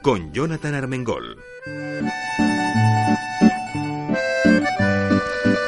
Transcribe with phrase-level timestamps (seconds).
[0.00, 1.36] con Jonathan Armengol.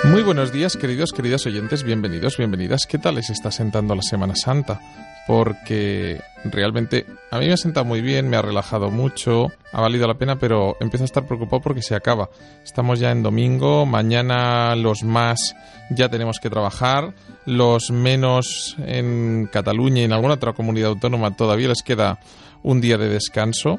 [0.04, 2.86] Muy buenos días, queridos, queridas oyentes, bienvenidos, bienvenidas.
[2.88, 4.80] ¿Qué tal les está sentando la Semana Santa?
[5.26, 10.06] Porque realmente a mí me ha sentado muy bien, me ha relajado mucho, ha valido
[10.06, 12.30] la pena, pero empiezo a estar preocupado porque se acaba.
[12.62, 15.56] Estamos ya en domingo, mañana los más
[15.90, 17.14] ya tenemos que trabajar,
[17.46, 22.20] los menos en Cataluña y en alguna otra comunidad autónoma todavía les queda
[22.62, 23.78] un día de descanso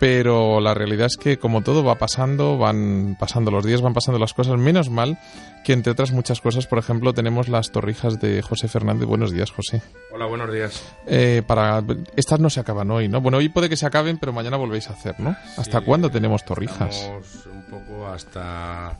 [0.00, 4.20] pero la realidad es que como todo va pasando, van pasando los días, van pasando
[4.20, 5.18] las cosas, menos mal
[5.64, 9.08] que entre otras muchas cosas, por ejemplo, tenemos las torrijas de José Fernández.
[9.08, 9.82] Buenos días, José.
[10.14, 10.84] Hola, buenos días.
[11.08, 11.82] Eh, para
[12.14, 13.20] Estas no se acaban hoy, ¿no?
[13.20, 15.34] Bueno, hoy puede que se acaben, pero mañana volvéis a hacer, ¿no?
[15.56, 17.10] ¿Hasta Sí, cuándo tenemos torrijas?
[17.52, 18.96] un poco hasta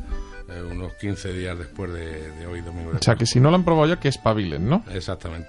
[0.48, 3.50] eh, unos 15 días después de, de hoy, domingo de O sea, que si no
[3.50, 4.82] lo han probado ya, que espabilen, ¿no?
[4.92, 5.48] Exactamente.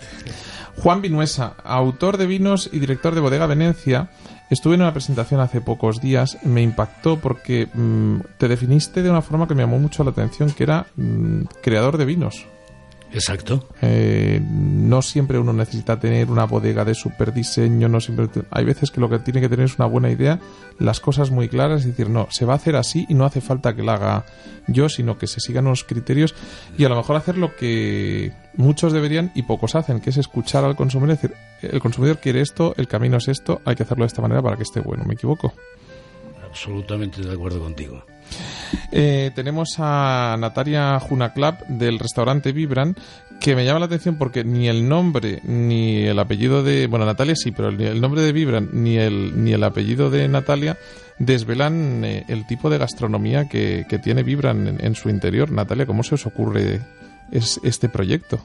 [0.77, 4.09] Juan Vinuesa, autor de vinos y director de Bodega Venecia,
[4.49, 9.21] estuve en una presentación hace pocos días, me impactó porque mm, te definiste de una
[9.21, 12.45] forma que me llamó mucho la atención, que era mm, creador de vinos.
[13.11, 13.67] Exacto.
[13.81, 18.91] Eh, no siempre uno necesita tener una bodega de super diseño, no siempre hay veces
[18.91, 20.39] que lo que tiene que tener es una buena idea,
[20.77, 23.41] las cosas muy claras, es decir, no, se va a hacer así y no hace
[23.41, 24.25] falta que la haga
[24.67, 26.35] yo, sino que se sigan unos criterios
[26.77, 30.63] y a lo mejor hacer lo que muchos deberían y pocos hacen, que es escuchar
[30.63, 34.03] al consumidor y decir, el consumidor quiere esto, el camino es esto, hay que hacerlo
[34.03, 35.53] de esta manera para que esté bueno, ¿me equivoco?
[36.47, 38.03] Absolutamente de acuerdo contigo.
[38.91, 42.95] Eh, tenemos a Natalia Junaclap del restaurante Vibran
[43.39, 47.35] que me llama la atención porque ni el nombre ni el apellido de bueno Natalia
[47.35, 50.77] sí pero el nombre de Vibran ni el ni el apellido de Natalia
[51.19, 55.51] desvelan eh, el tipo de gastronomía que, que tiene Vibran en, en su interior.
[55.51, 56.81] Natalia cómo se os ocurre
[57.31, 58.43] es, este proyecto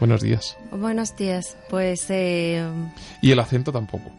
[0.00, 0.56] buenos días.
[0.70, 1.56] Buenos días.
[1.70, 2.66] Pues eh,
[3.22, 4.10] y el acento tampoco.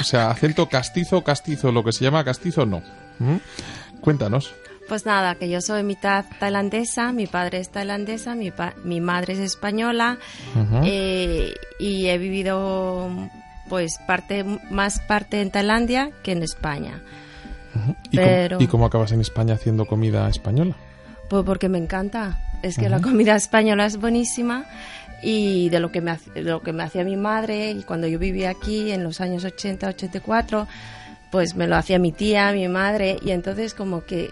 [0.00, 2.82] O sea acento castizo castizo lo que se llama castizo no.
[3.18, 3.36] ¿Mm?
[4.02, 4.52] Cuéntanos
[4.88, 9.32] Pues nada, que yo soy mitad tailandesa, mi padre es tailandesa, mi, pa- mi madre
[9.34, 10.18] es española
[10.84, 13.08] eh, y he vivido
[13.68, 17.00] pues parte más parte en Tailandia que en España.
[18.10, 20.76] ¿Y, cómo- pero- ¿Y cómo acabas en España haciendo comida española?
[21.30, 22.38] Pues porque me encanta.
[22.62, 24.66] Es que la comida española es buenísima
[25.22, 28.18] y de lo que me de lo que me hacía mi madre y cuando yo
[28.18, 30.66] vivía aquí en los años 80, 84,
[31.32, 34.30] pues me lo hacía mi tía, mi madre y entonces como que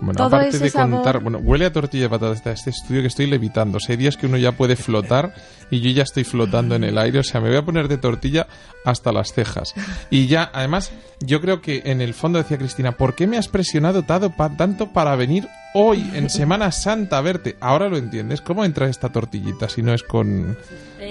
[0.00, 3.02] Bueno, todo aparte ese de sabor- contar, bueno, huele a tortilla de patatas este estudio
[3.02, 3.76] que estoy levitando.
[3.76, 5.34] O sea, hay días que uno ya puede flotar
[5.70, 7.18] y yo ya estoy flotando en el aire.
[7.18, 8.46] O sea, me voy a poner de tortilla
[8.84, 9.74] hasta las cejas.
[10.10, 13.48] Y ya, además, yo creo que en el fondo decía Cristina, ¿por qué me has
[13.48, 17.56] presionado tanto para venir hoy en Semana Santa a verte?
[17.60, 18.40] Ahora lo entiendes.
[18.40, 20.56] ¿Cómo entra esta tortillita si no es con,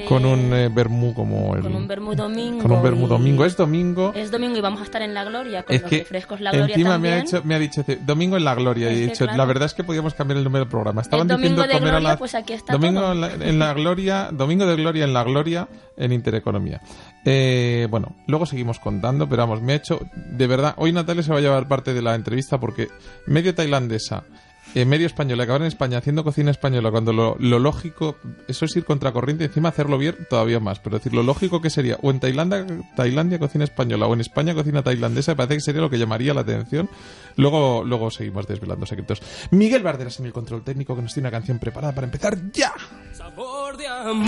[0.08, 1.62] con un eh, vermú como el...
[1.62, 2.62] con un vermú domingo.
[2.62, 3.46] con un vermú domingo.
[3.46, 4.12] Es domingo.
[4.16, 6.52] Es domingo y vamos a estar en La Gloria con Es los que refrescos La
[6.52, 7.14] Gloria encima también.
[7.14, 9.38] me ha, hecho, me ha dicho domingo en la gloria y he dicho claro.
[9.38, 11.80] la verdad es que podíamos cambiar el nombre del programa estaban diciendo de comer a
[11.92, 13.12] gloria, la pues aquí está domingo todo.
[13.14, 16.82] en la, en la gloria domingo de gloria en la gloria en Intereconomía
[17.30, 21.32] Eh, bueno luego seguimos contando pero vamos me ha hecho de verdad hoy Natalia se
[21.34, 22.88] va a llevar parte de la entrevista porque
[23.26, 24.24] medio tailandesa
[24.76, 28.18] eh, medio española, acabar en España haciendo cocina española, cuando lo, lógico,
[28.48, 30.80] eso es ir contracorriente encima hacerlo bien todavía más.
[30.80, 32.66] Pero decir, lo lógico que sería, o en Tailandia,
[32.96, 36.42] Tailandia cocina española, o en España cocina tailandesa, parece que sería lo que llamaría la
[36.42, 36.90] atención.
[37.38, 39.22] Luego, luego seguimos desvelando secretos.
[39.52, 42.74] Miguel Barderas en el control técnico, que nos tiene una canción preparada para empezar ya.
[43.14, 44.28] Sabor de amor,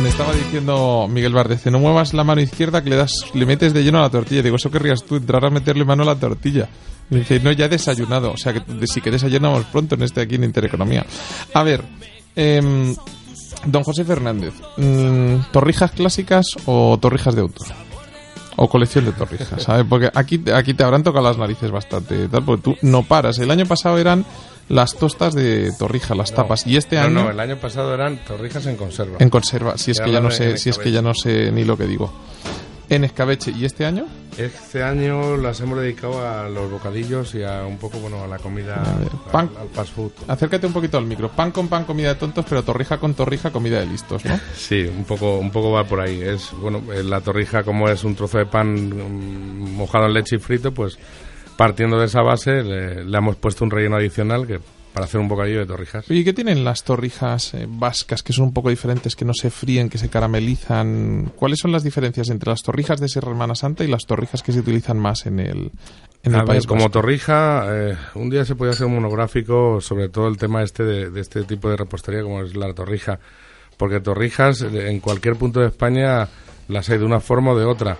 [0.00, 3.72] Me estaba diciendo Miguel Bardece, no muevas la mano izquierda que le das, le metes
[3.72, 4.42] de lleno a la tortilla.
[4.42, 6.68] Digo, eso querrías tú, entrar a meterle mano a la tortilla.
[7.08, 8.32] Me dice, no, ya he desayunado.
[8.32, 11.06] O sea, que sí que desayunamos pronto en este aquí en Intereconomía.
[11.54, 11.82] A ver,
[12.34, 12.94] em,
[13.64, 17.66] don José Fernández, mm, ¿torrijas clásicas o torrijas de autor?
[18.56, 19.86] O colección de torrijas, ¿sabes?
[19.88, 23.38] Porque aquí, aquí te habrán tocado las narices bastante, tal, porque tú no paras.
[23.38, 24.24] El año pasado eran
[24.68, 28.24] las tostas de torrija, las tapas, y este No, año no, el año pasado eran
[28.24, 29.16] torrijas en conserva.
[29.20, 31.64] en conserva, si es que ya no sé, si es que ya no sé ni
[31.64, 32.12] lo que digo.
[32.88, 34.06] En escabeche, ¿y este año?
[34.38, 38.38] Este año las hemos dedicado a los bocadillos y a un poco, bueno, a la
[38.38, 40.12] comida, A ver, al- pan- al, fast food.
[40.28, 41.28] Acércate un poquito al micro.
[41.28, 44.38] Pan con pan, comida de tontos, pero torrija con torrija, comida de listos, ¿no?
[44.56, 46.20] Sí, un poco, un poco va por ahí.
[46.20, 50.36] Es bueno, eh, la torrija como es un trozo de pan mm, mojado en leche
[50.36, 50.96] y frito, pues
[51.56, 54.60] partiendo de esa base le, le hemos puesto un relleno adicional que
[54.96, 56.10] para hacer un bocadillo de torrijas.
[56.10, 59.50] ¿Y qué tienen las torrijas eh, vascas que son un poco diferentes, que no se
[59.50, 61.32] fríen, que se caramelizan?
[61.36, 64.60] ¿Cuáles son las diferencias entre las torrijas de Semana Santa y las torrijas que se
[64.60, 65.70] utilizan más en el,
[66.22, 66.92] en el A ver, país como vasco?
[66.92, 71.10] torrija, eh, un día se podía hacer un monográfico sobre todo el tema este de,
[71.10, 73.18] de este tipo de repostería como es la torrija,
[73.76, 76.26] porque torrijas en cualquier punto de España
[76.68, 77.98] las hay de una forma o de otra.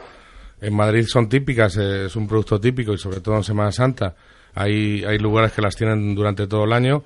[0.61, 4.15] En Madrid son típicas, eh, es un producto típico y sobre todo en Semana Santa.
[4.55, 7.03] Hay, hay lugares que las tienen durante todo el año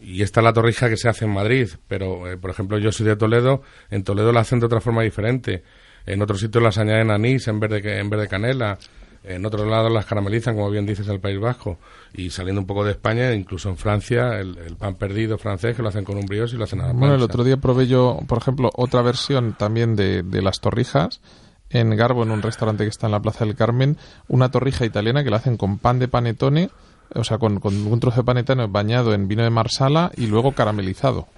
[0.00, 2.92] y esta es la torrija que se hace en Madrid, pero eh, por ejemplo yo
[2.92, 5.62] soy de Toledo, en Toledo la hacen de otra forma diferente.
[6.06, 8.78] En otros sitios las añaden anís en vez de, que- en vez de canela.
[9.24, 11.78] En otros lados las caramelizan, como bien dices, en el País Vasco.
[12.12, 15.82] Y saliendo un poco de España, incluso en Francia, el, el pan perdido francés, que
[15.82, 17.86] lo hacen con un brioche y lo hacen a la Bueno, el otro día probé
[17.86, 21.20] yo, por ejemplo, otra versión también de, de las torrijas
[21.72, 23.96] en Garbo, en un restaurante que está en la Plaza del Carmen,
[24.28, 26.70] una torrija italiana que la hacen con pan de panetone,
[27.14, 30.52] o sea, con, con un trozo de panetone bañado en vino de marsala y luego
[30.52, 31.28] caramelizado.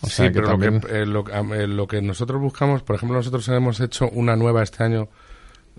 [0.00, 0.66] O sí, que pero lo, que,
[1.00, 1.24] eh, lo,
[1.54, 5.08] eh, lo que nosotros buscamos, por ejemplo, nosotros hemos hecho una nueva este año,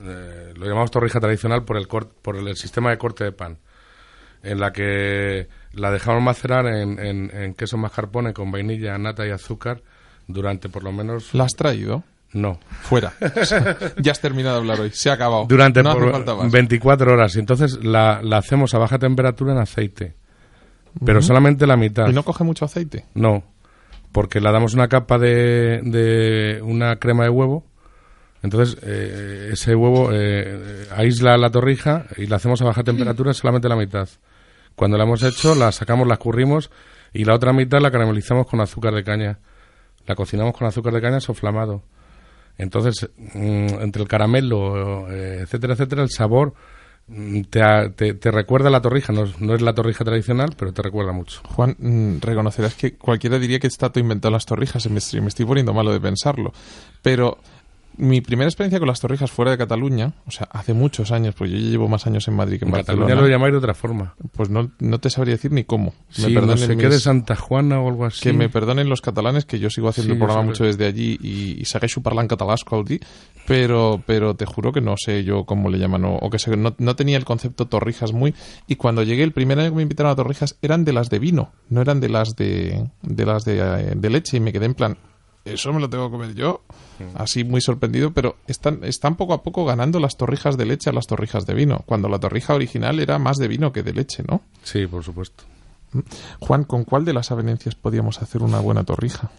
[0.02, 3.60] eh, lo llamamos torrija tradicional por el, cor- por el, sistema de corte de pan,
[4.44, 9.32] en la que la dejamos macerar en, en, en queso mascarpone con vainilla, nata y
[9.32, 9.82] azúcar
[10.28, 11.34] durante por lo menos...
[11.34, 12.04] ¿La has traído?
[12.32, 13.14] No, Fuera.
[13.98, 14.92] ya has terminado de hablar hoy.
[14.92, 15.46] Se ha acabado.
[15.48, 16.52] durante no hace por falta más.
[16.52, 17.36] 24 horas.
[17.36, 20.16] Y entonces la, la hacemos a baja temperatura en aceite,
[21.04, 22.08] pero solamente la mitad.
[22.08, 23.06] ¿Y no coge mucho aceite?
[23.16, 23.44] No,
[24.12, 27.66] porque le damos una capa de, de una crema de huevo.
[28.42, 33.68] Entonces, eh, ese huevo eh, aísla la torrija y la hacemos a baja temperatura solamente
[33.68, 34.08] la mitad.
[34.76, 36.72] Cuando la hemos hecho, la sacamos, la escurrimos
[37.12, 39.40] y la otra mitad la caramelizamos con azúcar de caña.
[40.06, 41.84] La cocinamos con azúcar de caña soflamado.
[42.60, 46.54] Entonces, mm, entre el caramelo, eh, etcétera, etcétera, el sabor
[47.08, 47.42] mm,
[47.96, 49.12] te, te, recuerda a la torrija.
[49.12, 51.42] No, es- no es la torrija tradicional, pero te recuerda mucho.
[51.56, 54.86] Juan, mm, reconocerás que cualquiera diría que está todo inventado en las torrijas.
[54.92, 56.54] Me, me estoy poniendo malo de pensarlo.
[57.02, 57.40] Pero
[58.00, 61.52] mi primera experiencia con las torrijas fuera de Cataluña, o sea, hace muchos años, pues
[61.52, 63.06] yo ya llevo más años en Madrid que en, En Barcelona.
[63.06, 64.16] Cataluña lo llamáis de otra forma.
[64.32, 65.94] Pues no, no te sabría decir ni cómo.
[66.10, 68.22] Me Sí, no perdonen sé qué de Santa Juana o algo así.
[68.22, 71.18] Que me perdonen los catalanes, que yo sigo haciendo Sí, el programa mucho desde allí
[71.22, 73.00] y, y segueixo parlant català, escolti,
[73.48, 76.56] pero, pero te juro que no sé yo cómo le llaman, o, o que se-
[76.56, 78.34] no, no tenía el concepto torrijas muy...
[78.68, 81.20] Y cuando llegué, el primer año que me invitaron a torrijas, eran de las de
[81.20, 84.66] vino, no eran de las de, de las de, eh, de leche, y me quedé
[84.66, 84.98] en plan...
[85.54, 86.64] Eso me lo tengo que comer yo,
[87.16, 90.94] así muy sorprendido, pero están, están poco a poco ganando las torrijas de leche a
[90.94, 94.24] las torrijas de vino, cuando la torrija original era más de vino que de leche,
[94.28, 94.42] ¿no?
[94.64, 95.44] Sí, por supuesto.
[96.40, 99.32] Juan, ¿con cuál de las avenencias podíamos hacer una buena torrija?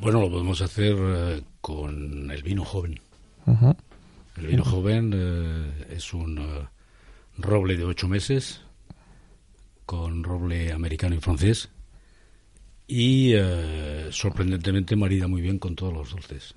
[0.00, 3.00] Bueno, lo podemos hacer eh, con el vino joven.
[4.36, 6.68] El vino joven eh, es un eh,
[7.38, 8.62] roble de ocho meses
[9.86, 11.68] con roble americano y francés
[12.86, 16.54] y eh, sorprendentemente marida muy bien con todos los dulces.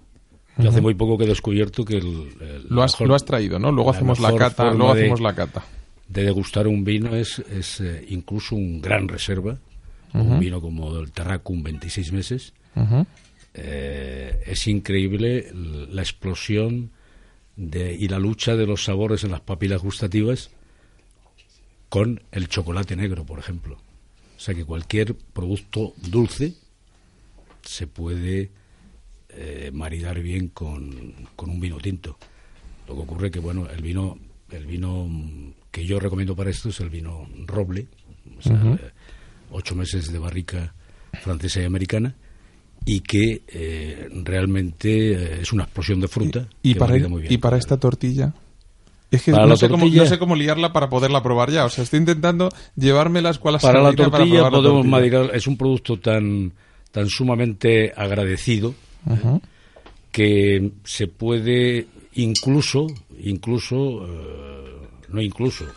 [0.58, 3.24] Yo hace muy poco que he descubierto que el, el Lo has, mejor- lo has
[3.26, 3.72] traído, ¿no?
[3.72, 5.64] Luego hacemos la cata, luego de- hacemos la cata.
[6.10, 9.60] de degustar un vino es, es eh, incluso un gran reserva,
[10.14, 12.54] un vino como el Terracum 26 meses.
[13.54, 16.92] Eh, es increíble la explosión
[17.56, 20.50] de, y la lucha de los sabores en las papilas gustativas
[21.90, 23.78] con el chocolate negro, por ejemplo.
[24.38, 26.54] O sea que cualquier producto dulce
[27.64, 28.52] se puede
[29.30, 32.18] eh, maridar bien con, con un vino tinto.
[32.88, 34.18] Lo que ocurre que bueno, el vino,
[34.52, 35.10] el vino
[35.72, 37.88] que yo recomiendo para esto es el vino roble,
[38.38, 38.80] o sea,
[39.52, 40.74] ocho meses de barrica
[41.22, 42.16] francesa y americana,
[42.86, 46.48] y que eh, realmente eh, es una explosión de fruta.
[46.62, 48.34] Y para, marida muy bien y para esta tortilla.
[49.10, 51.66] Es que Para no, la sé cómo, no sé cómo liarla para poderla probar ya.
[51.66, 54.92] O sea, estoy intentando llevarme la escuela para la tortilla probar la podemos tortilla.
[54.92, 56.54] marinar, es un producto tan,
[56.92, 58.74] tan sumamente agradecido
[60.12, 62.88] que se puede incluso,
[63.20, 65.70] incluso, eh, no incluso, eh,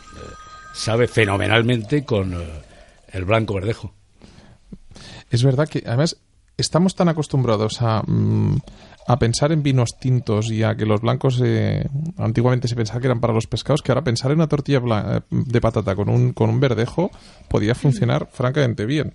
[0.73, 2.37] sabe fenomenalmente con eh,
[3.13, 3.93] el blanco verdejo.
[5.29, 6.17] Es verdad que además
[6.57, 8.57] estamos tan acostumbrados a, mm,
[9.07, 13.07] a pensar en vinos tintos y a que los blancos eh, antiguamente se pensaba que
[13.07, 16.33] eran para los pescados, que ahora pensar en una tortilla eh, de patata con un,
[16.33, 17.11] con un verdejo
[17.49, 19.13] podía funcionar francamente bien.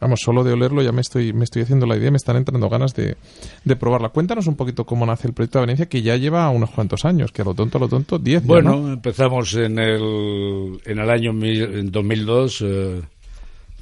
[0.00, 2.68] Vamos, solo de olerlo ya me estoy, me estoy haciendo la idea, me están entrando
[2.68, 3.16] ganas de,
[3.64, 4.10] de probarla.
[4.10, 7.32] Cuéntanos un poquito cómo nace el proyecto de Venecia, que ya lleva unos cuantos años,
[7.32, 8.92] que a lo tonto, a lo tonto, 10 ya, Bueno, ¿no?
[8.92, 13.02] empezamos en el, en el año mil- en 2002, eh,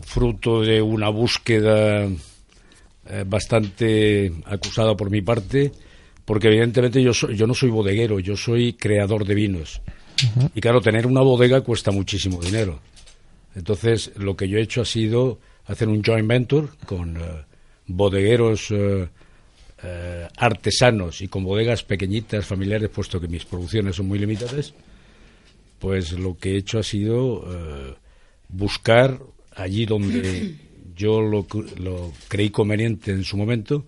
[0.02, 2.08] fruto de una búsqueda
[3.08, 5.72] eh, bastante acusada por mi parte,
[6.24, 9.80] porque evidentemente yo, soy- yo no soy bodeguero, yo soy creador de vinos.
[10.54, 12.80] Y claro, tener una bodega cuesta muchísimo dinero.
[13.54, 17.20] Entonces, lo que yo he hecho ha sido hacer un joint venture con eh,
[17.86, 19.08] bodegueros eh,
[19.82, 24.72] eh, artesanos y con bodegas pequeñitas, familiares, puesto que mis producciones son muy limitadas,
[25.78, 27.44] pues lo que he hecho ha sido
[28.48, 29.20] buscar
[29.54, 30.54] allí donde
[30.96, 31.46] yo lo,
[31.78, 33.84] lo creí conveniente en su momento,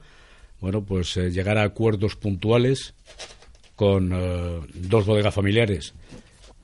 [0.61, 2.95] bueno, pues eh, llegar a acuerdos puntuales
[3.77, 5.95] con eh, dos bodegas familiares.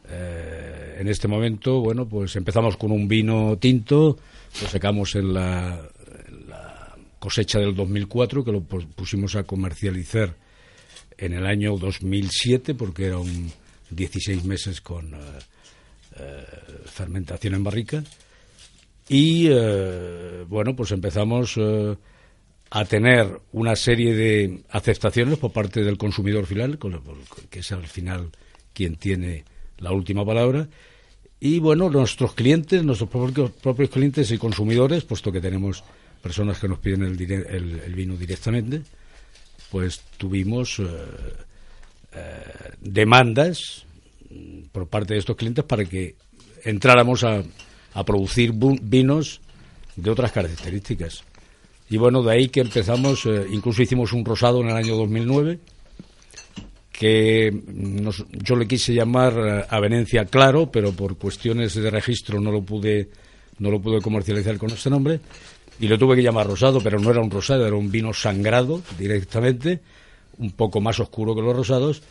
[0.08, 4.18] Eh, en este momento, bueno, pues empezamos con un vino tinto,
[4.60, 5.80] lo sacamos en la,
[6.28, 10.34] en la cosecha del 2004, que lo pus- pusimos a comercializar
[11.16, 13.50] en el año 2007, porque era un
[13.90, 16.44] 16 meses con eh,
[16.86, 18.04] fermentación en barrica.
[19.08, 21.96] Y eh, bueno, pues empezamos eh,
[22.70, 26.78] a tener una serie de aceptaciones por parte del consumidor final,
[27.50, 28.30] que es al final
[28.72, 29.44] quien tiene
[29.78, 30.68] la última palabra.
[31.38, 35.84] Y bueno, nuestros clientes, nuestros propios, clientes y consumidores, puesto que tenemos
[36.22, 38.80] personas que nos piden el, el- el vino directamente,
[39.70, 40.84] pues tuvimos eh,
[42.14, 42.42] eh,
[42.80, 43.84] demandas
[44.30, 46.14] mm, por parte de estos clientes para que
[46.64, 47.42] entráramos a,
[47.94, 49.40] a producir vinos
[49.96, 51.24] de otras características.
[51.88, 55.58] Y bueno, de ahí que empezamos, eh, incluso hicimos un rosado en el año 2009,
[56.90, 57.52] que
[58.30, 62.62] yo le quise llamar eh, a Venecia Claro, pero por cuestiones de registro no lo
[62.62, 63.08] pude
[63.58, 65.20] no lo pude comercializar con este nombre
[65.78, 68.82] y lo tuve que llamar rosado, pero no era un rosado, era un vino sangrado
[68.98, 69.80] directamente,
[70.38, 72.02] un poco más oscuro que los rosados,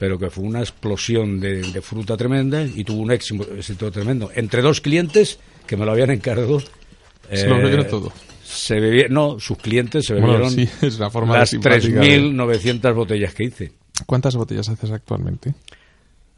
[0.00, 4.30] pero que fue una explosión de, de fruta tremenda y tuvo un éxito, éxito tremendo.
[4.34, 6.58] Entre dos clientes que me lo habían encargado.
[7.30, 8.10] Se lo eh, bebieron todo.
[8.42, 12.18] Se bebi- no, sus clientes se Bueno, bebieron sí, es forma de las simpática de-
[12.22, 13.72] 3.900 botellas que hice.
[14.06, 15.54] ¿Cuántas botellas haces actualmente?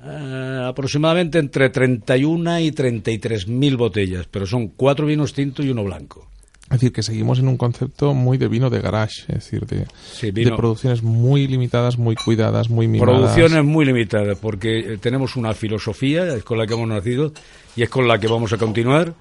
[0.00, 5.84] Ah, aproximadamente entre 31 y 33 mil botellas, pero son cuatro vinos tintos y uno
[5.84, 6.28] blanco.
[6.72, 9.86] Es decir, que seguimos en un concepto muy de vino de garage, es decir, de,
[10.12, 13.14] Sí, de vino- producciones muy limitadas, muy cuidadas, muy mimadas.
[13.14, 17.32] Producciones muy limitadas, porque eh, tenemos una filosofía, es con la que hemos nacido
[17.76, 19.12] y es con la que vamos a continuar.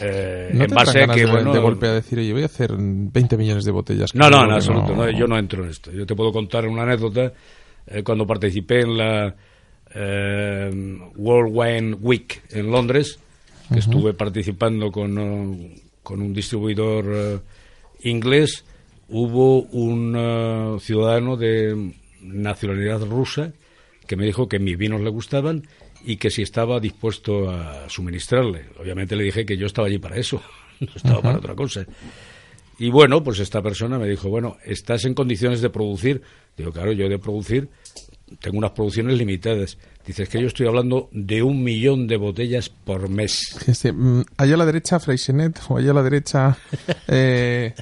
[0.00, 1.52] eh, ¿No en base a que, de, bueno.
[1.52, 4.14] de golpe a decir, oye, voy a hacer 20 millones de botellas?
[4.14, 4.94] No, no, en absoluto.
[4.94, 5.90] no, yo no entro en esto.
[5.90, 7.32] Yo te puedo contar una anécdota.
[7.86, 9.34] eh, cuando participé en la
[9.94, 13.18] eh, World Wine Week en Londres,
[13.72, 17.38] que estuve participando con, eh, con un distribuidor eh,
[18.08, 18.64] inglés,
[19.10, 23.52] hubo un eh, ciudadano de nacionalidad rusa
[24.06, 25.68] que me dijo que mis vinos le gustaban
[26.06, 28.70] y que si estaba dispuesto a suministrarle.
[28.80, 30.40] Obviamente le dije que yo estaba allí para eso,
[30.80, 31.84] no estaba para otra cosa.
[32.78, 36.22] Y bueno, pues esta persona me dijo, bueno, ¿estás en condiciones de producir?
[36.56, 37.68] Digo, claro, yo de producir
[38.40, 39.78] tengo unas producciones limitadas.
[40.06, 43.56] Dice, es que yo estoy hablando de un millón de botellas por mes.
[43.66, 46.56] Este, mm, allá a la derecha Freixenet o allá a la derecha...
[47.08, 47.74] eh,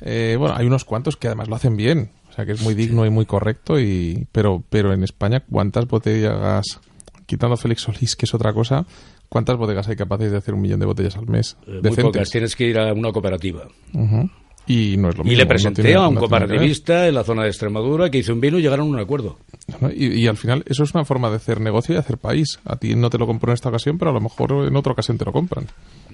[0.00, 2.10] eh, bueno, hay unos cuantos que además lo hacen bien.
[2.30, 3.78] O sea, que es muy digno y muy correcto.
[3.78, 6.80] y Pero, pero en España, ¿cuántas botellas,
[7.26, 8.86] quitando Félix Solís, que es otra cosa,
[9.28, 11.56] cuántas bodegas hay capaces de hacer un millón de botellas al mes?
[11.66, 13.68] Eh, muy pocas, tienes que ir a una cooperativa.
[14.66, 15.32] Y no es lo mismo.
[15.32, 18.18] Y le no presenté tiene- a un no cooperativista en la zona de Extremadura que
[18.18, 19.38] hizo un vino y llegaron a un acuerdo.
[19.80, 19.90] ¿No?
[19.90, 22.58] Y, y al final eso es una forma de hacer negocio y hacer país.
[22.64, 24.92] A ti no te lo compro en esta ocasión, pero a lo mejor en otra
[24.92, 25.66] ocasión te lo compran.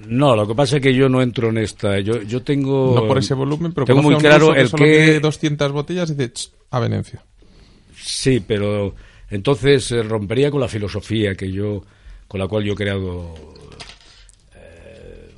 [0.06, 1.98] No, lo que pasa es que yo no entro en esta.
[2.00, 2.94] Yo, yo tengo.
[2.94, 4.90] No por ese volumen, pero tengo muy claro ruso que el solo que.
[4.90, 7.22] tiene 200 botellas y dice, "Ch, a Venecia.
[7.96, 8.94] Sí, pero
[9.30, 11.82] entonces eh, rompería con la filosofía que yo,
[12.26, 13.34] con la cual yo he creado,
[14.54, 15.30] eh,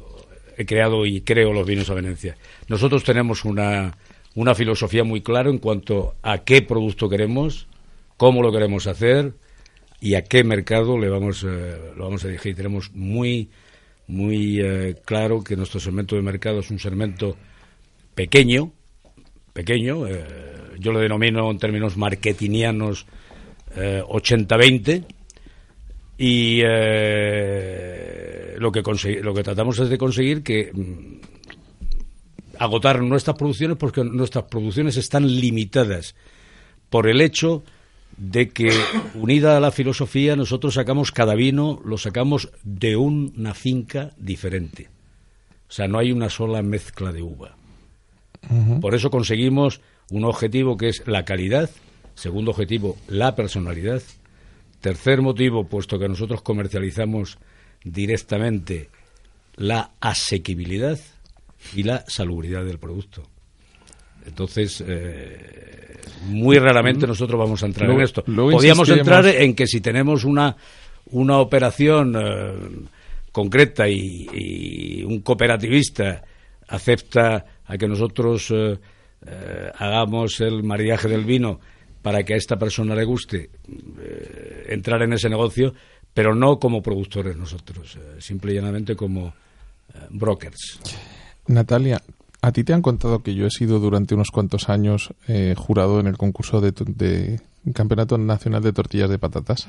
[0.57, 2.37] he creado y creo los vinos a Venecia.
[2.69, 3.97] Nosotros tenemos una,
[4.35, 7.67] una filosofía muy clara en cuanto a qué producto queremos,
[8.21, 9.33] cómo lo queremos hacer
[9.99, 12.55] y a qué mercado le vamos, eh, lo vamos a dirigir.
[12.55, 13.49] Tenemos muy,
[14.09, 17.35] muy eh, claro que nuestro segmento de mercado es un segmento
[18.15, 18.73] pequeño,
[19.55, 20.07] pequeño.
[20.07, 20.23] eh,
[20.79, 23.07] yo lo denomino en términos marketingianos
[23.75, 25.07] eh, 80-20
[26.19, 28.83] y eh, lo, que
[29.23, 31.21] lo que tratamos es de conseguir que mm,
[32.59, 36.15] agotar nuestras producciones porque nuestras producciones están limitadas
[36.91, 37.65] por el hecho
[38.21, 38.71] de que
[39.15, 44.91] unida a la filosofía nosotros sacamos cada vino lo sacamos de una finca diferente.
[45.69, 47.57] O sea no hay una sola mezcla de uva.
[48.81, 51.71] Por eso conseguimos un objetivo que es la calidad
[52.15, 54.03] segundo objetivo la personalidad
[54.83, 57.39] tercer motivo puesto que nosotros comercializamos
[57.85, 58.91] directamente
[59.57, 60.99] la asequibilidad
[61.75, 63.23] y la salubridad del producto
[64.27, 68.25] entonces, eh, muy raramente nosotros vamos a entrar Luego- en esto.
[68.57, 70.57] insistiremos- entrar en que si tenemos una,
[71.07, 72.53] una operación eh,
[73.33, 76.23] concreta y, y un cooperativista
[76.69, 78.79] acepta a que nosotros eh,
[79.27, 81.61] eh, hagamos el maridaje del vino
[82.03, 83.51] para que a esta persona le guste
[84.01, 85.75] eh, entrar en ese negocio,
[86.15, 89.29] pero no como productores nosotros, eh, simple y llanamente como
[89.95, 90.81] eh, brokers.
[91.49, 92.01] Natalia,
[92.43, 96.01] ¿a ti te han contado que yo he sido durante unos cuantos años eh, jurado
[96.01, 97.41] en el concurso de, de
[97.75, 99.69] Campeonato Nacional de Tortillas de Patatas?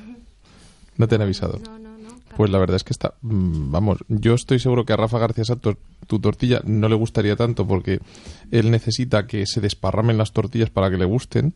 [0.97, 1.59] ¿No te han avisado?
[1.65, 2.11] No, no, no.
[2.37, 5.43] Pues la verdad es que está, mm, vamos, yo estoy seguro que a Rafa García
[5.45, 5.75] Santos
[6.07, 7.99] tu tortilla no le gustaría tanto porque
[8.51, 11.53] él necesita que se desparramen las tortillas para que le gusten,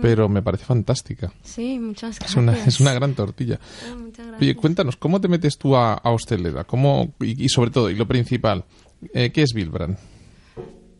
[0.00, 1.32] pero me parece fantástica.
[1.42, 2.36] Sí, muchas Es gracias.
[2.36, 3.60] una, es una gran tortilla.
[3.98, 4.40] Muchas gracias.
[4.40, 6.64] Oye, cuéntanos, ¿cómo te metes tú a, a hostelera?
[6.64, 8.64] ¿Cómo, y, y sobre todo, y lo principal,
[9.12, 9.98] eh, ¿qué es Bilbrand?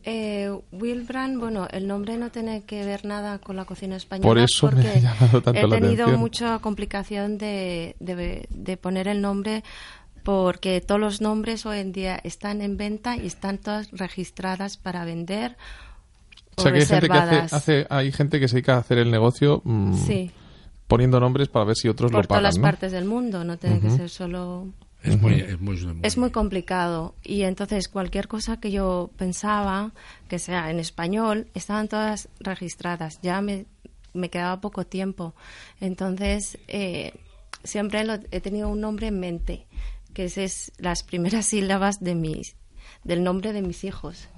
[0.04, 4.28] Eh, Wilbrand, bueno, el nombre no tiene que ver nada con la cocina española.
[4.28, 9.06] Por eso me porque ha llamado tanto he tenido mucha complicación de, de, de poner
[9.08, 9.62] el nombre
[10.24, 15.04] porque todos los nombres hoy en día están en venta y están todas registradas para
[15.04, 15.56] vender
[16.56, 18.98] O sea, que hay gente que hace, hace- hay gente que se dedica a hacer
[18.98, 20.30] el negocio mm, Sí,
[20.86, 22.62] poniendo nombres para ver si otros por lo todas pagan, las ¿no?
[22.62, 24.66] partes del mundo, no tiene que ser solo
[25.02, 27.14] Es muy, es muy, es muy complicado.
[27.24, 29.92] Y entonces cualquier cosa que yo pensaba
[30.28, 33.18] que sea en español estaban todas registradas.
[33.22, 33.66] Ya me,
[34.14, 35.34] me quedaba poco tiempo.
[35.80, 37.14] Entonces eh,
[37.64, 39.66] siempre lo- he tenido un nombre en mente
[40.14, 42.56] que es, es las primeras sílabas de mis
[43.04, 44.28] del nombre de mis hijos.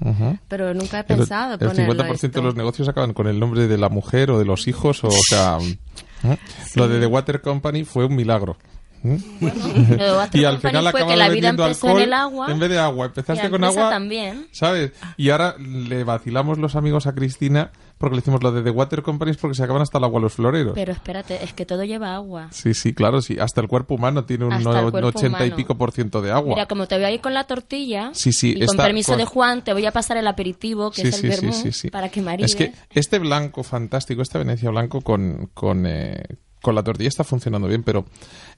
[0.48, 3.66] Pero nunca he El- pensado el, ponerlo 50% de los negocios acaban con el nombre
[3.68, 5.58] de la mujer o de los hijos, o, o sea,
[6.24, 6.38] ¿eh?
[6.74, 8.56] lo de The Water Company fue un milagro.
[10.32, 13.06] y al final acabas empezó alcohol en el agua en vez de agua.
[13.06, 14.46] Empezaste con agua, también.
[14.50, 14.92] ¿sabes?
[15.16, 19.02] Y ahora le vacilamos los amigos a Cristina porque le decimos lo de The Water
[19.02, 20.72] Company es porque se acaban hasta el agua los floreros.
[20.74, 22.48] Pero espérate, es que todo lleva agua.
[22.50, 23.38] Sí, sí, claro, sí.
[23.38, 26.54] Hasta el cuerpo humano tiene un no- cuerpo 80 y pico por ciento de agua.
[26.54, 29.18] Mira, como te voy a ir con la tortilla, Sí, sí, y con permiso con-
[29.18, 31.52] de Juan, te voy a pasar el aperitivo, que Sí, es el vermú,
[31.92, 32.24] para que.
[32.38, 36.22] Es que este blanco fantástico, esta Venecia blanco con, con, eh,
[36.60, 38.06] con la tortilla está funcionando bien, pero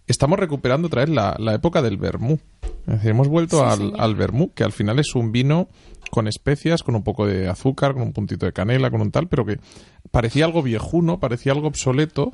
[0.06, 2.38] estamos recuperando otra vez la, la época del vermú.
[2.86, 4.00] Es decir, hemos vuelto Sí, al, señor.
[4.00, 5.68] al vermú, que al final es un vino
[6.10, 9.28] con especias, con un poco de azúcar, con un puntito de canela, con un tal,
[9.28, 9.58] pero que
[10.10, 12.32] parecía algo viejuno, parecía algo obsoleto.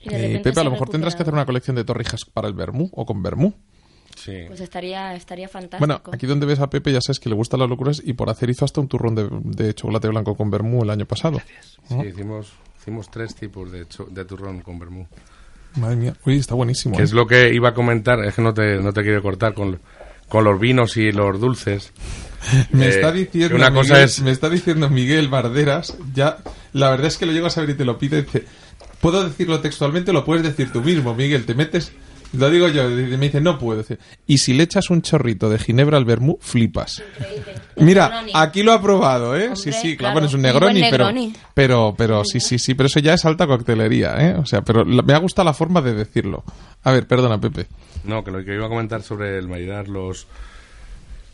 [0.00, 2.88] Eh, Pepe, a lo mejor tendrás que hacer una colección de torrijas para el vermú
[2.92, 3.52] o con vermú.
[4.16, 4.32] Sí.
[4.48, 5.78] Pues estaría, estaría fantástico.
[5.86, 8.28] Bueno, aquí donde ves a Pepe ya sabes que le gustan las locuras y por
[8.28, 11.38] hacer hizo hasta un turrón de, de chocolate blanco con vermú el año pasado.
[11.88, 15.06] Sí, hicimos, hicimos tres tipos de, cho- de turrón con vermú.
[15.76, 16.96] Madre mía, uy, está buenísimo.
[16.96, 17.04] Que ¿eh?
[17.04, 19.80] es lo que iba a comentar, es que no te, no te quiero cortar con,
[20.28, 21.92] con los vinos y los dulces.
[22.72, 26.38] Me Eh, está diciendo una Miguel, cosa es- me está diciendo Miguel Barderas, ya
[26.72, 28.44] la verdad es que lo llego a saber y te lo pide, dice,
[29.00, 31.92] puedo decirlo textualmente, lo puedes decir tú mismo, Miguel, te metes,
[32.32, 33.98] lo digo yo, me dice, no puedo decir.
[34.26, 37.02] Y si le echas un chorrito de ginebra al vermú, flipas.
[37.76, 38.32] Mira, Negroni.
[38.34, 39.48] aquí lo ha probado, ¿eh?
[39.48, 40.12] Hombre, sí, sí, claro, claro.
[40.14, 41.08] bueno, es un negroni, pero,
[41.54, 44.34] pero, pero, sí, sí, sí, pero eso ya es alta coctelería, ¿eh?
[44.36, 46.44] O sea, pero la- me ha gustado la forma de decirlo.
[46.84, 47.66] A ver, perdona, Pepe.
[48.04, 50.26] No, que lo que iba a comentar sobre el maridar los,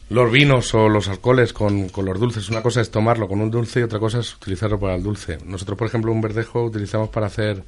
[0.09, 2.49] los vinos o los alcoholes con, con los dulces.
[2.49, 5.39] Una cosa es tomarlo con un dulce y otra cosa es utilizarlo para el dulce.
[5.45, 7.63] Nosotros, por ejemplo, un verdejo utilizamos para hacer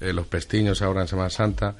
[0.00, 1.74] eh, los pestiños ahora en Semana Santa.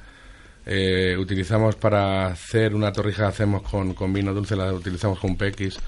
[0.71, 5.79] Eh, utilizamos para hacer una torrija hacemos con, con vino dulce, la utilizamos con pequis.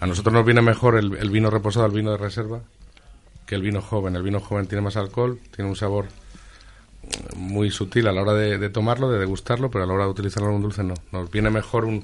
[0.00, 2.62] A nosotros nos viene mejor el, el vino reposado al vino de reserva
[3.44, 4.16] que el vino joven.
[4.16, 6.06] El vino joven tiene más alcohol, tiene un sabor
[7.36, 10.10] muy sutil a la hora de, de tomarlo, de degustarlo, pero a la hora de
[10.10, 10.94] utilizarlo en un dulce no.
[11.12, 12.02] Nos viene mejor un,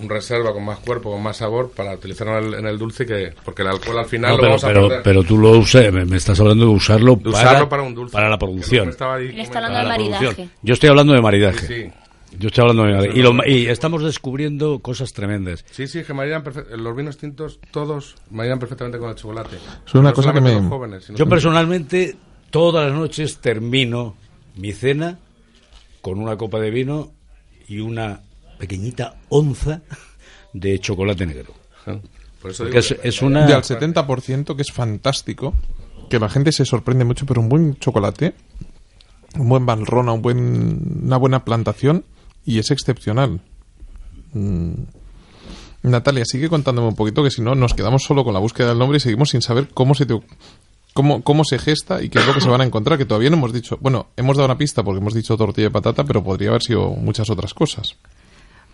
[0.00, 3.04] un reserva con más cuerpo, con más sabor, para utilizarlo en el, en el dulce,
[3.06, 5.02] que porque el alcohol al final No, lo pero, vamos a pero, perder.
[5.02, 7.94] pero tú lo usas, me, me estás hablando de usarlo, De usarlo para, para un
[7.94, 8.12] dulce.
[8.12, 8.88] para la producción.
[8.90, 9.66] estaba ahí Él está comentando.
[9.78, 10.24] hablando Para de la maridaje.
[10.36, 10.50] producción.
[10.62, 11.66] Yo estoy hablando de maridaje.
[11.66, 11.92] Sí, sí.
[12.38, 13.18] Yo estoy hablando de.
[13.18, 15.64] Y, lo- y estamos descubriendo cosas tremendas.
[15.70, 16.44] Sí, sí, que maridan
[16.76, 19.56] los vinos tintos todos maridan perfectamente con el chocolate.
[19.86, 22.16] Es una No cosa que me- jóvenes, Yo que- personalmente
[22.50, 24.14] todas las noches termino
[24.56, 25.18] mi cena
[26.02, 27.12] con una copa de vino
[27.66, 28.20] y una
[28.58, 29.80] pequeñita onza
[30.52, 31.54] de chocolate negro.
[32.42, 33.46] Por eso digo es, que- es una...
[33.46, 35.54] De al 70%, que es fantástico,
[36.08, 38.34] que la gente se sorprende mucho, pero un buen chocolate,
[39.36, 42.04] un buen balrona, un buen, una buena plantación,
[42.44, 43.40] y es excepcional.
[44.32, 44.72] Mm.
[45.82, 48.78] Natalia, sigue contándome un poquito, que si no nos quedamos solo con la búsqueda del
[48.78, 50.18] nombre y seguimos sin saber cómo se te...
[50.94, 53.30] Cómo, cómo se gesta y qué es lo que se van a encontrar, que todavía
[53.30, 53.78] no hemos dicho...
[53.80, 56.90] Bueno, hemos dado una pista porque hemos dicho tortilla de patata, pero podría haber sido
[56.90, 57.94] muchas otras cosas.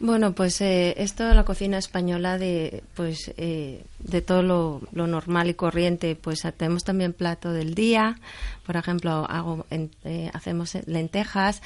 [0.00, 5.06] Bueno, pues eh, esto de la cocina española de pues eh, de todo lo, lo
[5.06, 8.18] normal y corriente, pues tenemos también plato del día.
[8.66, 11.62] Por ejemplo, hago en- eh, hacemos lentejas,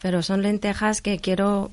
[0.00, 1.70] pero son lentejas que quiero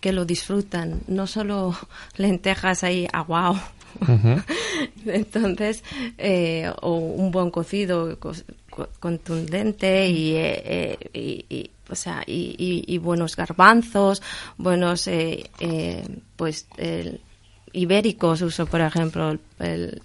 [0.00, 1.76] que lo disfrutan, no solo
[2.16, 3.60] lentejas ahí aguao.
[5.06, 5.84] Entonces,
[6.18, 8.18] eh, o un buen cocido
[9.00, 14.22] contundente y, eh, eh, y- y, o sea, y, y- y buenos garbanzos,
[14.56, 16.06] buenos, eh, eh,
[16.36, 17.20] pues, el-
[17.72, 20.02] ibéricos, uso, por ejemplo, el- el-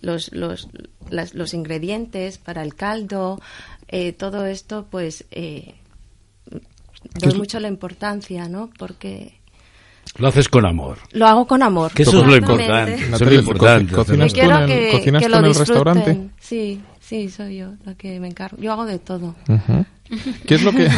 [0.00, 0.68] los, los,
[1.10, 3.40] las- los ingredientes para el caldo,
[3.88, 5.74] eh, todo esto, pues, eh,
[7.20, 8.70] doy mucho la importancia, ¿no?
[8.78, 9.38] Porque
[10.16, 10.98] Lo haces con amor.
[11.12, 11.92] lo hago con amor.
[11.92, 12.94] Que eso es lo importante.
[12.94, 13.92] Eso es lo importante.
[13.92, 16.28] co- cocinas Yo quiero tú en el- que, cocinas que tú lo en el restaurante?
[16.40, 16.80] Sí,
[17.10, 18.56] sí, soy yo la que me encargo.
[18.62, 19.34] Yo hago de todo.
[20.46, 20.88] ¿Qué es lo que.?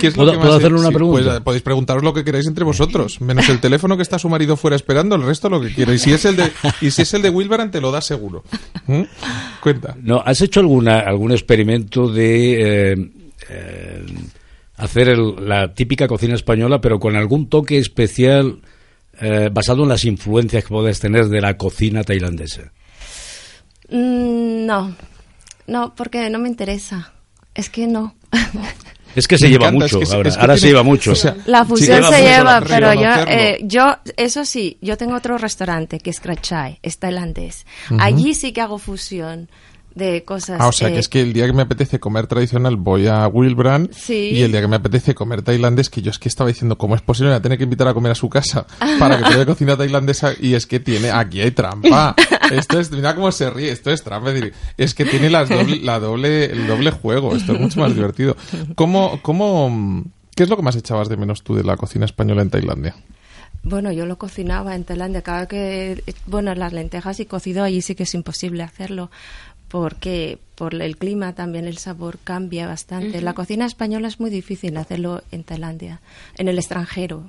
[0.00, 1.30] ¿Qué es lo ¿Puedo- que puedo hacerle una sí, pregunta?
[1.30, 4.56] pues, podéis preguntaros lo que queráis entre vosotros, menos el teléfono que está su marido
[4.56, 5.92] fuera esperando, el resto lo que quiera.
[5.94, 8.44] Y si es el de, y si es el de Wilbaran, te lo da seguro.
[8.86, 9.02] ¿Mm?
[9.62, 9.96] Cuenta.
[10.02, 13.10] No, ¿Has hecho alguna algún experimento de eh,
[13.50, 14.04] eh,
[14.76, 18.60] hacer el- la típica cocina española, pero con algún toque especial
[19.20, 22.72] eh, basado en las influencias que puedes tener de la cocina tailandesa?
[23.90, 24.94] Mm, no,
[25.66, 27.12] no, porque no me interesa.
[27.54, 28.14] Es que no.
[29.14, 30.28] Es que se Me lleva encanta, mucho es que- ahora.
[30.28, 31.12] es que ahora se lleva mucho.
[31.12, 34.96] o sea, La fusión lleva se lleva, la- pero yo, eh, yo, eso sí, yo
[34.96, 37.64] tengo otro restaurante que es Krachai, es tailandés.
[38.00, 39.48] Allí sí que hago fusión
[39.94, 40.56] de cosas.
[40.60, 43.06] Ah, o sea, eh, que es que el día que me apetece comer tradicional voy
[43.06, 44.30] a Wilbran Sí.
[44.32, 46.96] y el día que me apetece comer tailandés, que yo es que estaba diciendo, ¿cómo
[46.96, 47.28] es posible?
[47.28, 48.66] Me voy a tener que invitar a comer a su casa
[48.98, 52.16] para que pruebe cocina tailandesa y es que tiene, aquí hay trampa.
[52.50, 54.32] Esto es, mira cómo se ríe, esto es trampa.
[54.76, 58.36] Es, que tiene las doble, la doble, el doble juego, esto es mucho más divertido.
[58.74, 60.04] ¿Cómo, cómo,
[60.34, 62.94] qué es lo que más echabas de menos tú de la cocina española en Tailandia?
[63.64, 65.22] Bueno, yo lo cocinaba en Tailandia.
[65.22, 69.10] Cada que, bueno, las lentejas y cocido allí sí que es imposible hacerlo.
[69.68, 73.20] Porque por el clima también el sabor cambia bastante.
[73.22, 76.00] La cocina española es muy difícil hacerlo en Tailandia,
[76.36, 77.24] en el extranjero.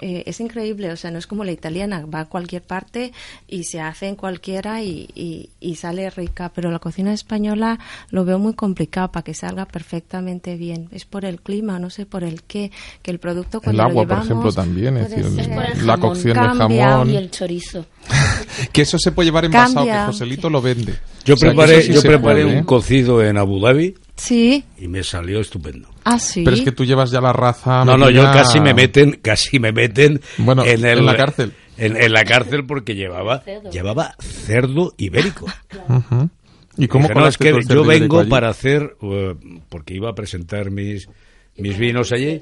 [0.00, 3.12] Eh, es increíble, o sea, no es como la italiana, va a cualquier parte
[3.48, 7.78] y se hace en cualquiera y, y- y sale rica, pero la cocina española
[8.10, 10.88] lo veo muy complicado para que salga perfectamente bien.
[10.92, 12.70] Es por el clima, no sé por el qué,
[13.02, 14.96] que el producto El cuando lo agua, por ejemplo, también.
[14.98, 16.00] Es puede decir, el la jamón.
[16.10, 16.66] cocción Cambia.
[16.68, 17.10] de jamón.
[17.10, 17.86] Y el chorizo.
[18.72, 20.00] Que eso se puede llevar envasado, Cambia.
[20.00, 20.94] que Joselito lo vende.
[21.24, 22.64] Yo O sea, que preparé, sí yo preparé puede, un ¿eh?
[22.64, 25.88] cocido en Abu Dhabi Sí, y me salió estupendo.
[26.04, 26.42] ah, sí.
[26.42, 27.84] Pero es que tú llevas ya la raza.
[27.84, 31.52] No, no, yo casi me meten, casi me meten Bueno, en, el- en la cárcel.
[31.76, 33.70] En, en la cárcel porque llevaba, Cerdo.
[33.70, 35.46] llevaba cerdo ibérico.
[36.78, 38.30] ¿Y cómo Dije, no, es que yo vengo allí?
[38.30, 39.34] para hacer, eh,
[39.68, 41.08] porque iba a presentar mis,
[41.58, 42.40] mis vinos allí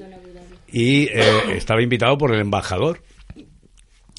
[0.71, 1.21] y eh,
[1.55, 3.01] estaba invitado por el embajador.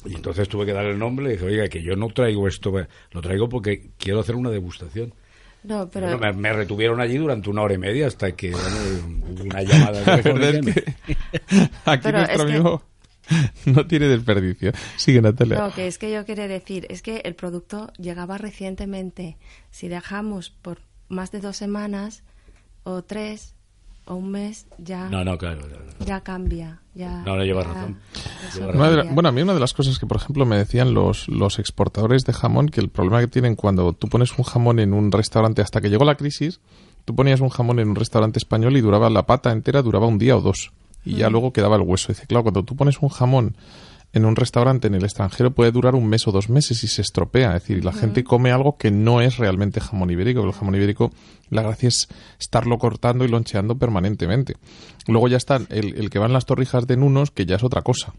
[0.05, 2.79] Y entonces tuve que dar el nombre y dije, oiga, que yo no traigo esto,
[2.79, 5.13] eh, lo traigo porque quiero hacer una degustación.
[5.67, 8.67] No, pero Bueno, me, me retuvieron allí durante una hora y media hasta que bueno,
[9.29, 10.03] hubo una llamada.
[10.21, 11.19] Telefónica es que
[11.85, 12.83] aquí Pero nuestro es que- amigo
[13.65, 14.71] no tiene desperdicio.
[14.95, 15.59] Sigue, Natalia.
[15.59, 19.37] Lo que es que yo quería decir es que el producto llegaba recientemente.
[19.69, 22.23] Si dejamos por más de dos semanas
[22.83, 23.53] o tres
[24.07, 25.59] o un mes, ya, No, no, claro.
[25.67, 25.83] claro.
[26.05, 26.79] ya cambia.
[26.95, 27.97] Ya, No, no, llevas ya- razón.
[29.03, 31.59] de bueno, a mí una de las cosas que, por ejemplo, me decían los, los
[31.59, 35.11] exportadores de jamón, que el problema que tienen cuando tú pones un jamón en un
[35.11, 36.59] restaurante, hasta que llegó la crisis,
[37.05, 40.17] tú ponías un jamón en un restaurante español y duraba la pata entera, duraba un
[40.17, 40.71] día o dos.
[41.05, 42.07] Y ya luego quedaba el hueso.
[42.09, 43.55] Dice, claro, cuando tú pones un jamón
[44.13, 47.01] en un restaurante en el extranjero puede durar un mes o dos meses y se
[47.01, 47.55] estropea.
[47.55, 50.43] Es decir, la gente come algo que no es realmente jamón ibérico.
[50.43, 51.11] El jamón ibérico,
[51.49, 52.07] la gracia es
[52.39, 54.55] estarlo cortando y loncheando permanentemente.
[55.07, 57.63] Luego ya está el, el que va en las torrijas de Nunos, que ya es
[57.63, 58.13] otra cosa.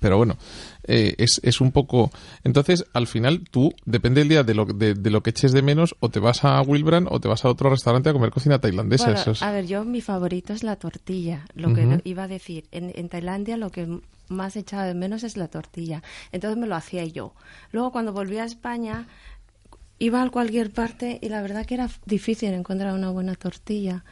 [0.00, 0.36] Pero bueno,
[0.84, 2.10] eh, es, es un poco...
[2.44, 5.62] Entonces, al final, tú, depende del día de lo, de, de lo que eches de
[5.62, 8.60] menos, o te vas a Wilbrand o te vas a otro restaurante a comer cocina
[8.60, 9.06] tailandesa.
[9.06, 11.44] Bueno, es- A ver, yo mi favorito es la tortilla.
[11.54, 12.00] Lo que Ujú.
[12.04, 16.02] iba a decir, en, en Tailandia lo que más echaba de menos es la tortilla.
[16.32, 17.34] Entonces me lo hacía yo.
[17.72, 19.06] Luego cuando volví a España
[19.98, 24.04] iba a cualquier parte y la verdad que era difícil encontrar una buena tortilla.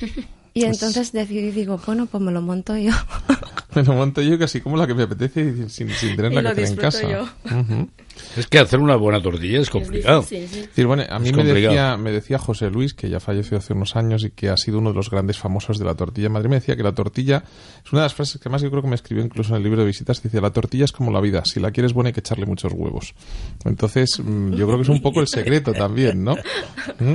[0.60, 2.92] Y Pues entonces decidí, digo, bueno, pues me lo monto yo.
[3.74, 6.54] Me lo monto yo casi como la que me apetece sin, sin tenerla Y lo
[6.54, 6.98] que hacer en casa.
[6.98, 7.88] disfruto Ujú.
[8.36, 10.20] Es que hacer una buena tortilla es complicado.
[10.30, 13.72] Es decir, bueno, a mí me decía, me decía José Luis, que ya falleció hace
[13.72, 16.32] unos años y que ha sido uno de los grandes famosos de la tortilla en
[16.32, 17.42] Madrid, me decía que la tortilla
[17.84, 19.62] es una de las frases que más yo creo que me escribió incluso en el
[19.62, 22.12] libro de visitas, dice, la tortilla es como la vida, si la quieres buena hay
[22.14, 23.14] que echarle muchos huevos.
[23.64, 26.34] Entonces, mm, yo creo que es un poco el secreto también, ¿no?
[26.98, 27.14] ¿Mm?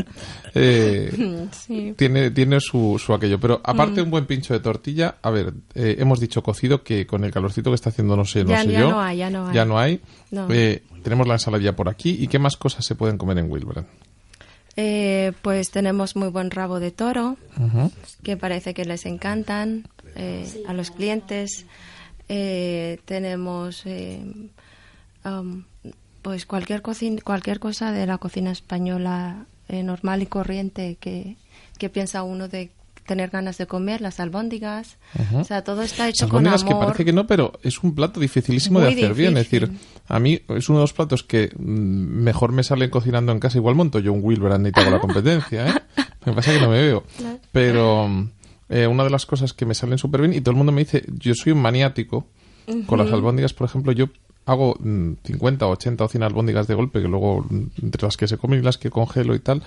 [0.54, 1.94] Eh, Sí.
[1.98, 3.40] tiene, tiene su, su aquello.
[3.40, 4.06] Pero aparte Mm.
[4.06, 7.72] un buen pincho de tortilla, a ver, eh, hemos dicho cocido que con el calorcito
[7.72, 8.90] que está haciendo no sé, no Ya- sé ya yo.
[8.92, 9.54] no hay, ya no hay.
[9.54, 10.02] Ya no hay.
[10.32, 10.48] No.
[10.52, 12.18] Eh, tenemos la ensaladilla por aquí.
[12.20, 13.88] ¿Y qué más cosas se pueden comer en Wilbrand?
[14.76, 17.38] Eh, pues tenemos muy buen rabo de toro,
[18.24, 21.68] que parece que les encantan eh, a los clientes.
[22.28, 24.26] Eh, tenemos eh,
[25.24, 25.64] um,
[26.24, 31.38] pues cualquier cocina, cualquier cosa de la cocina española eh, normal y corriente que,
[31.78, 32.72] que piensa uno de
[33.06, 34.98] tener ganas de comer, las albóndigas.
[35.34, 36.74] O sea, todo está hecho con albóndigas amor.
[36.74, 39.38] que parece que no, pero es un plato dificilísimo de hacer bien.
[39.38, 39.72] Es decir,
[40.08, 43.58] a mí es uno de los platos que mm, mejor me salen cocinando en casa.
[43.58, 45.74] Igual monto yo un Wilbrand y te hago la competencia, ¿eh?
[46.26, 47.04] Que pasa que no me veo.
[47.52, 48.30] Pero mm,
[48.70, 50.82] eh, una de las cosas que me salen súper bien, y todo el mundo me
[50.82, 52.28] dice, yo soy un maniático
[52.88, 54.10] con las albóndigas, por ejemplo, yo
[54.48, 58.28] hago mm, 50, 80 o 100 albóndigas de golpe, que luego mm, entre las que
[58.28, 59.62] se comen y las que congelo y tal,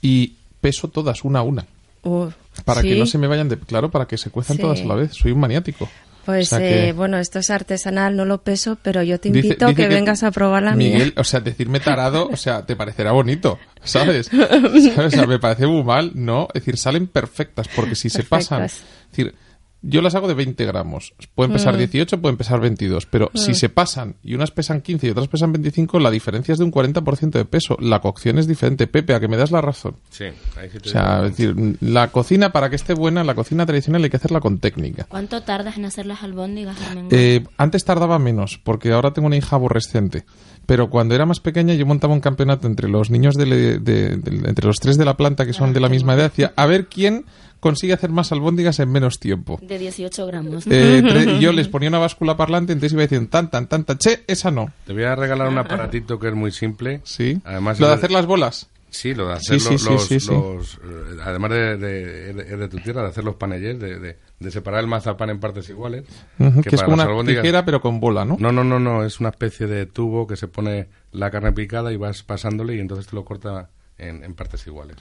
[0.00, 1.66] y peso todas una a una.
[2.08, 2.30] Uh,
[2.64, 2.98] Para que sí.
[2.98, 3.58] no se me vayan de...
[3.58, 4.62] Claro, para que se cuezan Sí.
[4.62, 5.12] todas a la vez.
[5.14, 5.88] Soy un maniático.
[6.24, 9.30] Pues O sea que- eh, bueno, esto es artesanal, no lo peso, pero yo te
[9.30, 11.12] Dice- invito dice que, vengas a probar la Miguel, mía.
[11.16, 14.26] o sea, decirme tarado, o sea, te parecerá bonito, ¿sabes?
[14.94, 14.96] ¿Sabes?
[14.98, 16.48] O sea, me parece muy mal, ¿no?
[16.52, 18.64] Es decir, salen perfectas, porque si se pasan...
[18.64, 19.10] Es Perfectas.
[19.10, 19.34] decir,
[19.80, 21.14] yo las hago de 20 gramos.
[21.34, 21.78] Pueden pesar Mm.
[21.78, 23.54] 18, pueden pesar 22, pero si Mm.
[23.54, 26.70] se pasan y unas pesan 15 y otras pesan 25, la diferencia es de un
[26.72, 27.76] 40% de peso.
[27.80, 28.86] La cocción es diferente.
[28.86, 29.96] Pepe, a que me das la razón.
[30.10, 30.24] Sí,
[30.56, 33.66] ahí sí te O sea, es decir, la cocina, para que esté buena, la cocina
[33.66, 35.04] tradicional hay que hacerla con técnica.
[35.08, 36.76] ¿Cuánto tardas en hacer las albóndigas?
[37.10, 40.24] Eh, antes tardaba menos, porque ahora tengo una hija aborrescente.
[40.68, 44.16] Pero cuando era más pequeña yo montaba un campeonato entre los niños de, le- de-
[44.18, 46.66] de- entre los tres de la planta que son de la misma edad, hacía a
[46.66, 47.24] ver quién
[47.58, 49.58] consigue hacer más albóndigas en menos tiempo.
[49.62, 50.66] De 18 gramos.
[50.66, 53.96] Eh, tre- yo les ponía una báscula parlante, entonces iba diciendo tan, tan, tan, tan,
[53.96, 54.70] che, esa no.
[54.86, 57.00] Te voy a regalar un aparatito que es muy simple.
[57.02, 57.40] Sí.
[57.44, 58.68] Además Lo de hacer las bolas.
[58.90, 60.30] Sí, lo de hacer sí, los, sí, los- sí, sí.
[60.32, 63.98] los, eh, además de, de, de- de tu tierra, de hacer los panellés, de,
[64.38, 66.04] de, separar el mazapán en partes iguales.
[66.38, 68.36] Que es para como una albóndigas- tijera, pero con bola, ¿no?
[68.38, 71.92] No, no, no, no, es una especie de tubo que se pone la carne picada
[71.92, 74.96] y vas pasándole y entonces te lo corta en, en partes iguales.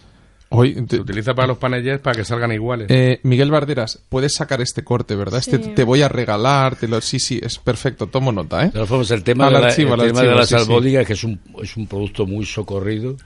[0.50, 2.88] Hoy, Se utiliza para los panellés para que salgan iguales.
[2.90, 5.40] Eh, Miguel Barderas, puedes sacar este corte, ¿verdad?
[5.42, 7.02] Este te voy a regalar, te lo...
[7.02, 8.70] sí, sí, es perfecto, tomo nota, ¿eh?
[8.72, 10.62] Todas formas, el tema, de, la- archivo, el tema archivo, de las sí, sí.
[10.62, 13.18] albóndigas, que es un, es un producto muy socorrido,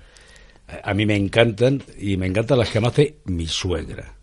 [0.67, 4.15] a- a mí me encantan y me encantan las que me hace mi suegra,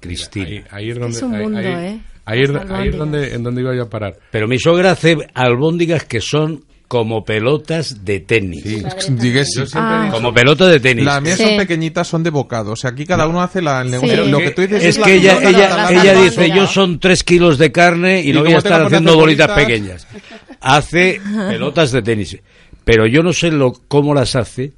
[0.00, 0.46] Cristina.
[0.46, 2.00] Ahí, ahí es donde, Es un ahí- mundo, ahí- ¿eh?
[2.24, 2.96] ahí es, es albóndigas.
[2.98, 4.18] donde, en donde iba yo a parar.
[4.30, 8.62] Pero mi suegra hace albóndigas que son como pelotas de tenis.
[8.62, 8.80] Sí.
[8.82, 10.08] Yo siempre Ah.
[10.12, 11.04] Como pelota de tenis.
[11.04, 11.44] Las mías Sí.
[11.44, 12.72] son pequeñitas, son de bocado.
[12.72, 14.24] O sea, aquí cada uno hace la, el negocio.
[14.24, 14.30] Sí.
[14.30, 17.58] Lo que tú dices es la que ella, ella, ella dice, yo son tres kilos
[17.58, 19.66] de carne y, ¿Y no voy a estar haciendo bolitas bolitas?
[19.66, 20.06] pequeñas.
[20.60, 22.38] Hace pelotas de tenis.
[22.84, 24.72] Pero yo no sé lo, cómo las hace,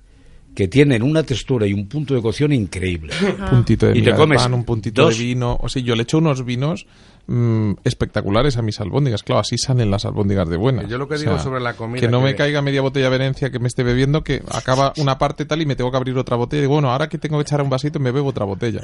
[0.59, 3.13] que tienen una textura y un punto de cocción increíble.
[3.45, 5.57] Un puntito de Y te de pan, un puntito dos- de vino.
[5.63, 6.85] O sea, yo le echo unos vinos
[7.29, 9.23] mm, espectaculares a mis albóndigas.
[9.23, 10.89] Claro, así salen las albóndigas de buenas.
[10.89, 12.81] Yo lo que O digo sea, sobre la comida Que no que- me caiga media
[12.83, 15.93] botella de Venecia que me esté bebiendo, que acaba una parte tal y me tengo
[15.93, 16.59] que abrir otra botella.
[16.59, 18.81] Y digo, bueno, ahora que tengo que echar un vasito me bebo otra botella.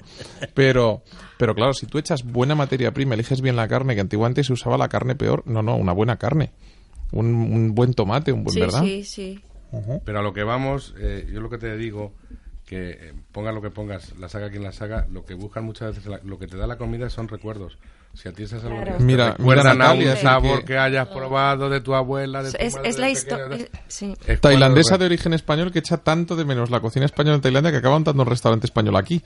[0.54, 1.02] Pero,
[1.38, 4.52] pero claro, si tú echas buena materia prima, eliges bien la carne, que antiguamente se
[4.52, 5.42] usaba la carne peor.
[5.46, 6.52] No, no, una buena carne.
[7.10, 8.82] Un, un buen tomate, un buen, Sí, ¿verdad?
[8.84, 9.40] sí, sí.
[10.04, 12.12] Pero a lo que vamos, eh, yo lo que te digo,
[12.66, 15.88] que eh, ponga lo que pongas, la saga quien la saga, lo que buscan muchas
[15.94, 17.78] veces, la- lo que te da la comida son recuerdos.
[18.14, 18.76] Si a ti esas Claro.
[18.76, 20.78] albóndigas Mira, recuerdan mira, Natalia, a un es sabor que- que...
[20.78, 23.68] hayas probado de tu abuela, de tu Es, madre es la historia.
[23.88, 24.14] Sí.
[24.40, 27.78] Tailandesa de origen español que echa tanto de menos la cocina española en Tailandia que
[27.78, 29.22] acaba montando un restaurante español aquí.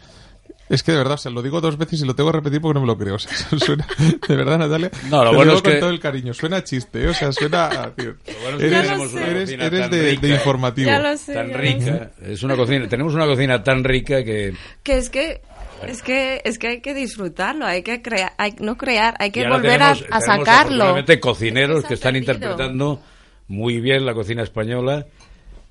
[0.69, 2.61] Es que de verdad, o sea, lo digo dos veces y lo tengo que repetir
[2.61, 3.15] porque no me lo creo.
[3.15, 3.87] O sea, suena,
[4.29, 4.91] de verdad, Natalia.
[5.11, 6.35] No, lo te bueno digo es con que- todo el cariño.
[6.35, 7.09] Suena chiste, ¿eh?
[7.09, 7.93] o sea, suena.
[7.97, 10.29] tío, bueno es que eres eres- eres tan de, de rica.
[10.29, 10.91] informativo.
[10.91, 11.33] Ya lo sé.
[11.35, 11.73] tan ya lo sé.
[11.75, 12.11] rica.
[12.23, 14.53] Es una cocina, tenemos una cocina tan rica que
[14.83, 15.41] Que es que
[15.87, 19.49] Es que, es que hay que disfrutarlo, hay que crear, hay, no crear, hay que
[19.49, 21.21] volver tenemos- a, a tenemos sacarlo.
[21.21, 22.33] cocineros que están perdido.
[22.35, 23.01] interpretando
[23.47, 25.07] muy bien la cocina española,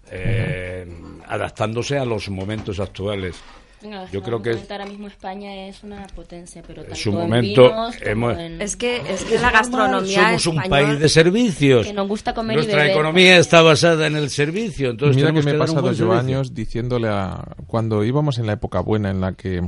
[0.09, 0.87] eh,
[1.27, 3.35] adaptándose a los momentos actuales.
[3.81, 7.15] Venga, Yo creo que es- ahora mismo España es una potencia, pero tanto su en
[7.15, 11.07] momento vinos como hemos- en- Es que, es que la gastronomía Somos un país de
[11.09, 11.85] servicios.
[11.85, 12.91] que nos gusta comer y Nuestra beber.
[12.91, 14.89] economía está basada en el servicio.
[14.89, 16.11] Entonces Mira que me he pasado yo servicio.
[16.13, 17.55] años diciéndole a...
[17.67, 19.61] Cuando íbamos en la época buena en la que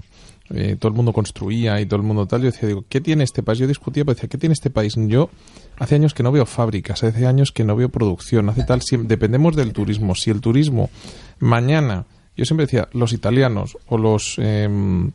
[0.52, 3.24] eh, todo el mundo construía y todo el mundo tal, yo decía, digo, ¿qué tiene
[3.24, 3.60] este país?
[3.60, 4.96] Yo discutía, pero decía, ¿qué tiene este país?
[4.98, 5.30] Yo
[5.78, 8.80] hace años que no veo fábricas, hace años que no veo producción, hace tal...
[8.82, 10.16] siem- dependemos del turismo.
[10.16, 10.90] Si el turismo
[11.38, 12.06] mañana...
[12.40, 14.36] Yo siempre decía, los italianos o los...
[14.40, 15.12] em,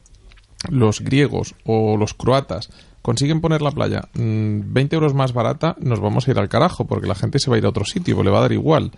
[0.70, 2.70] los griegos o los croatas
[3.02, 6.86] consiguen poner la playa mm, 20 euros más barata, nos vamos a ir al carajo,
[6.86, 8.92] porque la gente se va a ir a otro sitio, le va a dar igual.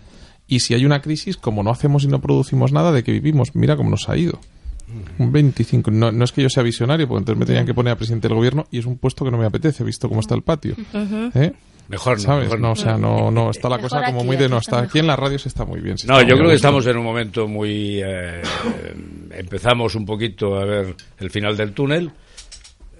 [0.47, 3.53] Y si hay una crisis, como no hacemos y no producimos nada, ¿de qué vivimos?
[3.53, 4.39] Mira cómo nos ha ido.
[5.19, 5.91] Un 25.
[5.91, 8.29] No, no es que yo sea visionario, porque entonces me tenían que poner a presidente
[8.29, 10.75] del gobierno y es un puesto que no me apetece, visto cómo está el patio.
[11.33, 11.51] ¿Eh?
[11.89, 12.43] Mejor no, ¿Sabes?
[12.45, 12.73] mejor no, no.
[12.73, 14.79] o sea, no, no, está la Mejor cosa como aquí, muy de aquí no está.
[14.79, 15.97] Aquí en la radio se está muy bien.
[15.97, 18.01] se No, yo creo a que estamos en un momento muy...
[18.03, 18.41] eh,
[19.31, 22.11] empezamos un poquito a ver el final del túnel.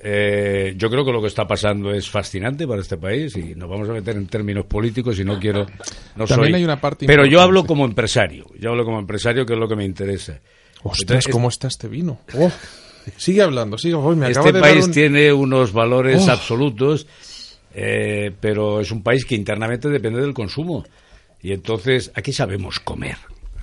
[0.02, 3.68] Eh, yo creo que lo que está pasando es fascinante para este país y nos
[3.70, 5.66] vamos a meter en términos políticos y no quiero...
[6.16, 8.46] No También soy- hay una parte Pero yo hablo como empresario.
[8.60, 10.40] Yo hablo como empresario, que es lo que me interesa.
[10.84, 12.20] Ostras, Entonces, ¿cómo está este vino?
[12.38, 12.52] Oh,
[13.18, 13.96] sigue hablando, sigue.
[13.96, 16.32] Uy, me Este acaba de dar país un- tiene unos valores Oh.
[16.32, 17.08] absolutos,
[17.74, 20.86] eh, pero es un país que internamente depende del consumo.
[21.42, 23.18] Y entonces aquí sabemos comer.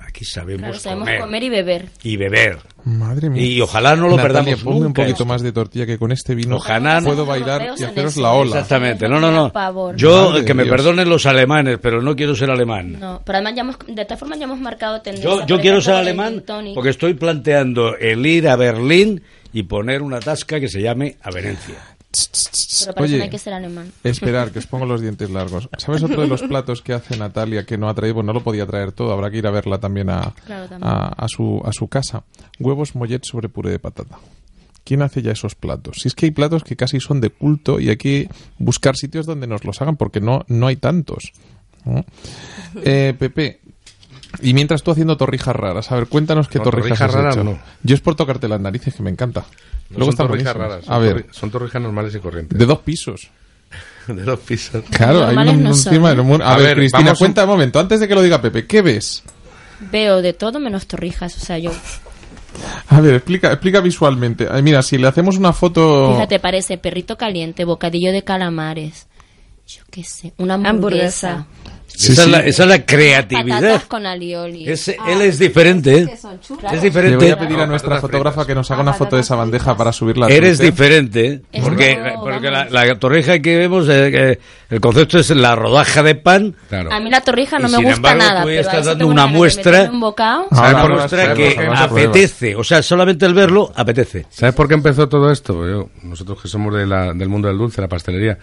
[0.07, 1.89] Aquí sabemos, Claro, sabemos comer, comer y beber.
[2.05, 2.59] y beber.
[2.85, 3.43] Madre mía.
[3.43, 5.25] Y ojalá no lo Natalia, perdamos ponme un nunca poquito esto.
[5.25, 8.51] más de tortilla que con este vino Ojalá no- puedo bailar y haceros la ola.
[8.61, 9.97] Exactamente, no, no, no.
[9.97, 10.77] Yo, Madre que me Dios.
[10.77, 12.97] perdonen los alemanes, pero no quiero ser alemán.
[13.01, 15.29] No, pero además ya hemos, de todas formas ya hemos marcado tendencia.
[15.29, 16.45] Yo, yo quiero ser alemán
[16.77, 19.21] porque estoy planteando el ir a Berlín
[19.53, 21.75] y poner una tasca que se llame a Venecia.
[22.81, 23.93] Pero para eso Oye, no hay que ser alemán.
[24.03, 25.69] Esperar, que os pongo los dientes largos.
[25.79, 28.15] ¿Sabes otro de los platos que hace Natalia que no ha traído?
[28.17, 30.91] Pues no lo podía traer todo, habrá que ir a verla también a, Claro, también.
[30.91, 32.25] a, a su, a su casa.
[32.59, 34.19] Huevos mollet sobre puré de patata.
[34.85, 35.97] ¿Quién hace ya esos platos?
[36.03, 39.25] Si es que hay platos que casi son de culto y hay que buscar sitios
[39.25, 41.33] donde nos los hagan porque no, no hay tantos.
[41.87, 42.05] ¿no?
[42.83, 43.61] Eh, Pepe,
[44.43, 47.37] y mientras tú haciendo torrijas raras, a ver, cuéntanos qué No, torrijas, torrijas has raras
[47.37, 47.45] hecho.
[47.45, 47.59] no.
[47.83, 49.41] Yo es por tocarte las narices, que me encanta.
[49.91, 50.83] No Luego son están torrijas buenísimas.
[50.83, 52.59] raras, A son ver, torri- son torrijas normales y corrientes.
[52.59, 53.31] de dos pisos.
[54.07, 54.85] de dos pisos.
[54.91, 56.45] Claro, hay no encima del muro.
[56.45, 58.67] A, A ver, ver, Cristina, vamos cuenta un momento, antes de que lo diga Pepe,
[58.67, 59.23] ¿qué ves?
[59.93, 61.37] Veo de todo menos torrijas.
[61.37, 61.71] O sea, yo.
[62.89, 64.47] A ver, explica, explica visualmente.
[64.51, 66.13] Ay, mira, si le hacemos una foto...
[66.15, 69.09] Fíjate, parece perrito caliente, bocadillo de calamares.
[69.67, 71.31] Yo qué sé, una hamburguesa.
[71.31, 71.47] Hamburguesa.
[71.87, 72.29] Sí, esa, sí.
[72.29, 73.61] Es la, esa es la creatividad.
[73.61, 74.69] Patatas con alioli.
[74.69, 76.09] Es- él es diferente, ¿eh?
[76.13, 76.25] Es
[76.73, 77.17] Le diferente.
[77.17, 79.93] voy a pedir a nuestra fotógrafa que nos haga una foto de esa bandeja para
[79.93, 80.73] subirla Eres Twitter.
[80.73, 81.43] diferente, ¿eh?
[81.53, 84.11] Es porque, porque la, la torrija que vemos, eh,
[84.69, 86.57] que el concepto es la rodaja de pan.
[86.69, 86.93] Claro.
[86.93, 88.43] A mí la torrija no Y me sin gusta embargo, nada.
[88.43, 89.83] tú ya pero estás dando una muestra.
[89.93, 90.47] Un bocado.
[90.51, 92.57] Una muestra que apetece.
[92.57, 94.27] O sea, solamente el verlo apetece.
[94.31, 95.65] ¿Sabes por qué empezó todo esto?
[95.69, 98.37] Yo- nosotros que somos de la- del mundo del dulce, la pastelería,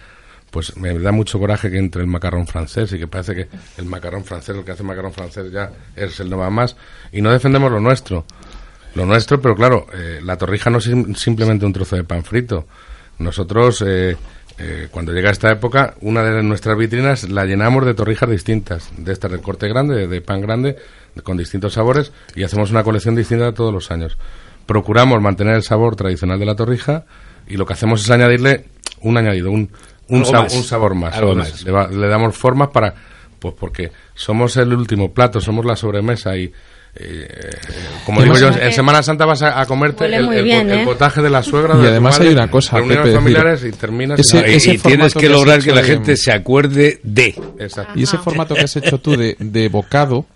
[0.52, 3.86] pues me da mucho coraje que entre el macarrón francés y que parece que el
[3.86, 6.76] macarrón francés, el que hace macarrón francés ya es el no va más,
[7.10, 8.24] y no defendemos lo nuestro.
[8.94, 12.22] Lo nuestro, pero claro, eh, la torrija no es sim- simplemente un trozo de pan
[12.22, 12.66] frito.
[13.18, 14.16] Nosotros, eh,
[14.58, 19.12] eh, cuando llega esta época, una de nuestras vitrinas la llenamos de torrijas distintas, de
[19.12, 20.76] estas de corte grande, de, de pan grande,
[21.14, 24.18] de- con distintos sabores, y hacemos una colección distinta todos los años.
[24.66, 27.04] Procuramos mantener el sabor tradicional de la torrija
[27.48, 28.66] y lo que hacemos es añadirle
[29.00, 29.70] un añadido, un,
[30.08, 30.54] un, más.
[30.54, 31.14] un sabor más.
[31.16, 31.64] Algo Entonces, más.
[31.64, 32.94] Le, va- le damos formas para,
[33.38, 36.52] pues porque somos el último plato, somos la sobremesa y
[36.94, 37.26] eh,
[38.04, 40.80] como Y digo yo, en Semana Santa vas a, a comerte el, el- bien, el
[40.80, 40.84] ¿eh?
[40.84, 41.74] potaje de la suegra.
[41.78, 44.50] Y de además madre, hay una cosa, reuniones Pepe, familiares y terminas ese- en- No,
[44.50, 47.34] y- ese y tienes que lograr que la de- gente se acuerde de.
[47.58, 47.98] Exacto.
[47.98, 50.26] Y ese formato que has hecho tú de, de bocado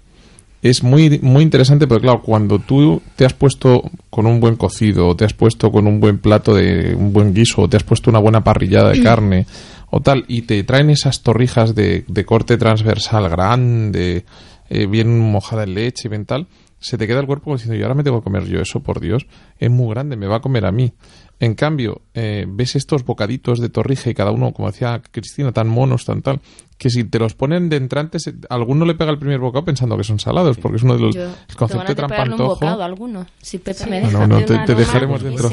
[0.63, 5.09] es muy, muy interesante porque, claro, cuando tú te has puesto con un buen cocido,
[5.09, 7.85] o te has puesto con un buen plato de un buen guiso, o te has
[7.85, 9.47] puesto una buena parrillada de carne,
[9.91, 14.25] o tal, y te traen esas torrijas de, de corte transversal grande,
[14.69, 17.95] eh, bien mojada en leche, bien tal, se te queda el cuerpo diciendo, yo ahora
[17.95, 19.27] me tengo que comer yo eso, por Dios,
[19.59, 20.93] es muy grande, me va a comer a mí.
[21.39, 25.69] En cambio, eh, ves estos bocaditos de torrija y cada uno, como decía Cristina, tan
[25.69, 26.41] monos, tan tal,
[26.79, 29.99] que si te los ponen de entrantes, eh, alguno le pega el primer bocado pensando
[29.99, 32.65] que son salados, porque es uno de los Yo el concepto de un trampantojo.
[32.83, 33.27] alguno.
[33.43, 34.13] Si Pepe me deja.
[34.13, 35.51] No, no, de te, dejaremos dentro.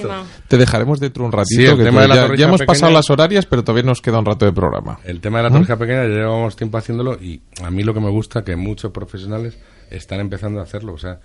[0.47, 1.61] Te dejaremos dentro un ratito.
[1.61, 4.01] Sí, el que tema de la ya, hemos pasado pequeña- las horarias, pero todavía nos
[4.01, 4.99] queda un rato de programa.
[5.03, 7.99] El tema de la torrija pequeña ya llevamos tiempo haciendo y a mí lo que
[7.99, 9.57] me gusta que muchos profesionales
[9.91, 10.93] están empezando a hacerlo.
[10.93, 11.19] O sea,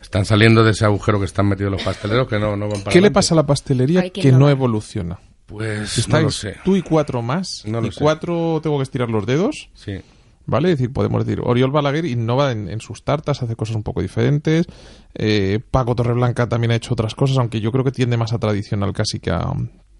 [0.00, 2.92] están saliendo de ese agujero que están metidos los pasteleros que no, no van para
[2.92, 5.18] ¿Qué le pasa a la pastelería que no evoluciona?
[5.46, 6.56] Pues Si no lo sé.
[6.64, 8.00] tú y cuatro más, No lo y sé.
[8.00, 10.00] cuatro tengo que estirar los dedos, Sí.
[10.46, 10.72] ¿vale?
[10.72, 14.02] Es decir, podemos decir, Oriol Balaguer innova en, en sus tartas, hace cosas un poco
[14.02, 14.66] diferentes.
[15.14, 18.38] Eh, Paco Torreblanca también ha hecho otras cosas, aunque yo creo que tiende más a
[18.38, 19.52] tradicional casi que a...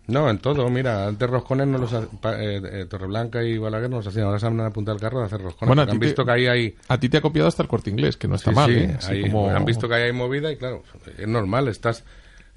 [0.09, 2.03] No, en todo, mira, antes roscones no los ha-
[2.43, 5.27] eh, eh, Torreblanca y Balaguer no los hacían, ahora se han apuntado al carro de
[5.27, 5.69] hacer roscones.
[5.69, 6.75] Bueno, a ti han te- visto que ahí hay...
[6.89, 8.77] A ti te ha copiado hasta el corte inglés, que no está Sí, mal, sí,
[8.79, 8.95] ¿eh?
[8.99, 10.83] Así ahí, como- han visto que ahí hay movida y claro,
[11.19, 12.05] es normal, estás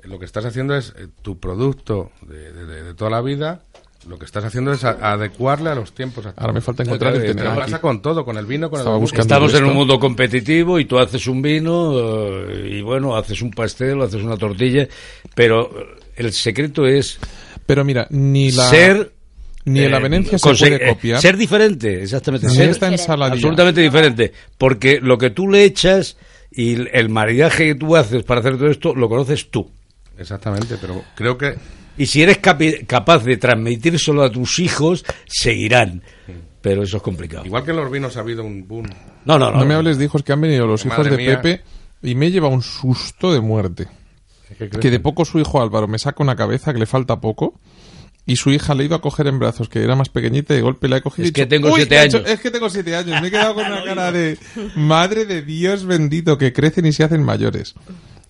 [0.03, 3.61] lo que estás haciendo es eh, tu producto de, de- de- de toda la vida,
[4.07, 6.41] lo que estás haciendo es a- adecuarle a los tiempos actuales.
[6.41, 7.37] Ahora me falta encontrar el aquí.
[7.59, 10.79] pasa con todo, con el vino, con Estaba el buscando Estamos en un mundo competitivo
[10.79, 11.91] y tú haces un vino
[12.49, 14.87] eh, y bueno, haces un pastel, haces una tortilla,
[15.35, 15.69] pero
[16.15, 17.19] el secreto es
[17.65, 18.63] Pero mira, ni la...
[18.69, 19.13] ser
[19.65, 21.21] Ni en la eh, Venecia se puede eh, copiar.
[21.21, 22.47] Ser diferente, exactamente.
[22.47, 23.35] ni ser esta ensaladilla.
[23.35, 24.31] absolutamente diferente.
[24.57, 26.17] Porque lo que tú le echas
[26.51, 29.69] y el- maridaje que tú haces para hacer todo esto, lo conoces tú.
[30.17, 31.55] Exactamente, pero creo que
[31.97, 36.01] Y si eres capaz de transmitírselo a tus hijos, seguirán.
[36.61, 37.45] Pero eso es complicado.
[37.45, 38.85] igual que en los vinos ha habido un boom.
[39.25, 39.59] No, no, no.
[39.59, 41.41] No me hables de hijos que han venido los hijos de mía.
[41.41, 41.63] Pepe
[42.03, 43.87] y me lleva un susto de muerte.
[44.79, 47.59] Que de poco su hijo Álvaro me saca una cabeza que le falta poco
[48.25, 50.61] y su hija le iba a coger en brazos, que era más pequeñita, y de
[50.61, 52.29] golpe la he cogido Es y que dicho, tengo "Uy, siete hecho- años".
[52.29, 53.19] es que tengo siete años.
[53.21, 54.37] Me he quedado con una cara de
[54.75, 57.73] madre de Dios bendito, que crecen y se hacen mayores.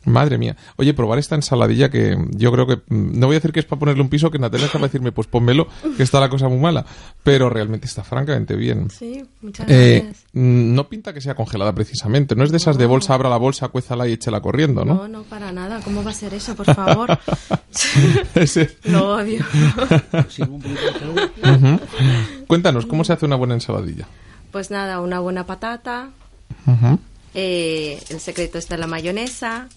[0.06, 0.56] Madre mía.
[0.78, 2.78] Oye, probar esta ensaladilla que yo creo que...
[2.88, 4.84] mm, No voy a decir que es para ponerle un piso, que Natalia es capaz
[4.84, 6.86] de decirme, pues pónmelo, que está la cosa muy mala.
[7.24, 8.90] Pero realmente está francamente bien.
[8.90, 10.26] Sí, muchas Eh, gracias.
[10.34, 12.36] mm, no pinta que sea congelada precisamente.
[12.36, 14.96] No es de esas de bolsa, abra la bolsa, cuézala y échela corriendo, ¿no?
[14.96, 15.82] No, no, para nada.
[15.84, 17.10] ¿Cómo va a ser eso, por favor?
[18.86, 19.44] Lo odio.
[22.48, 24.08] Cuéntanos, ¿cómo se hace una buena ensaladilla?
[24.52, 26.10] Pues nada, una buena patata.
[27.34, 29.68] Eh, el secreto está en la mayonesa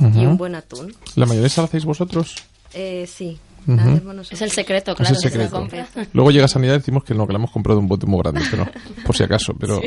[0.00, 0.94] y un buen atún.
[1.14, 2.34] ¿La mayonesa la hacéis vosotros?
[2.74, 4.32] Eh, sí, la hacemos nosotros.
[4.32, 5.14] Es el secreto, Es claro.
[5.14, 5.56] el que se secreto.
[5.56, 5.88] compra.
[6.12, 8.42] Luego llega Sanidad y decimos que no, que la hemos comprado un bote muy grande,
[8.50, 8.66] pero
[9.04, 9.80] por si acaso, pero...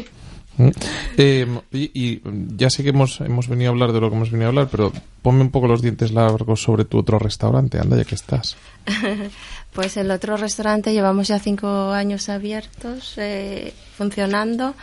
[0.57, 0.69] ¿Mm?
[1.17, 2.21] Eh, y, y,
[2.57, 4.67] ya sé que hemos, hemos venido a hablar de lo que hemos venido a hablar,
[4.69, 4.91] pero
[5.21, 8.57] ponme un poco los dientes largos sobre tu otro restaurante, anda ya que estás.
[9.73, 14.75] Pues el otro restaurante llevamos ya cinco años abiertos, eh, funcionando.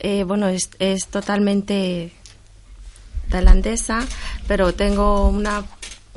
[0.00, 2.12] Eh, bueno, es, es totalmente
[3.28, 4.00] tailandesa,
[4.48, 5.64] pero tengo una,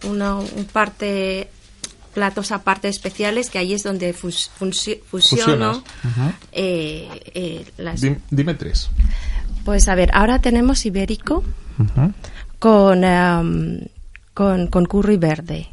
[0.03, 1.49] una un parte
[2.13, 4.49] platos aparte especiales que ahí es donde fus-
[5.09, 5.83] fusiono
[6.51, 8.89] eh, eh, las Dim- dime tres.
[9.65, 11.43] pues a ver ahora tenemos ibérico
[12.59, 13.79] con em,
[14.35, 15.67] con, con curry verde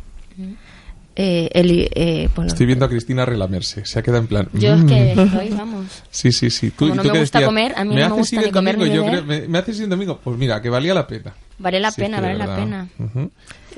[1.16, 4.48] Eh, el, eh, bueno, Estoy viendo a Cristina relamerse, se ha quedado en plan...
[4.54, 4.86] Yo es "Mm".
[4.86, 5.86] que estoy, vamos.
[6.11, 6.70] Sí, sí, sí.
[6.70, 8.76] Tú, Como no tú me gusta decías, comer, a mí no me gusta ni comer
[8.76, 9.24] domingo, ni yo beber.
[9.24, 10.20] creo- me, me haces ir domingo.
[10.22, 11.34] Pues mira, que valía la pena.
[11.58, 12.88] Vale la Sí, pena, vale la pena.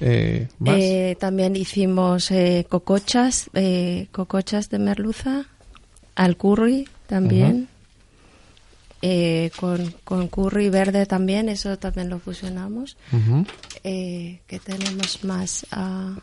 [0.01, 0.76] Eh, ¿más?
[0.78, 5.47] Eh, también hicimos eh, cocochas, eh, cocochas de merluza,
[6.14, 7.68] al curry también,
[9.01, 12.97] eh, con, con curry verde también, eso también lo fusionamos.
[13.85, 16.14] Eh, ¿Qué tenemos más ah,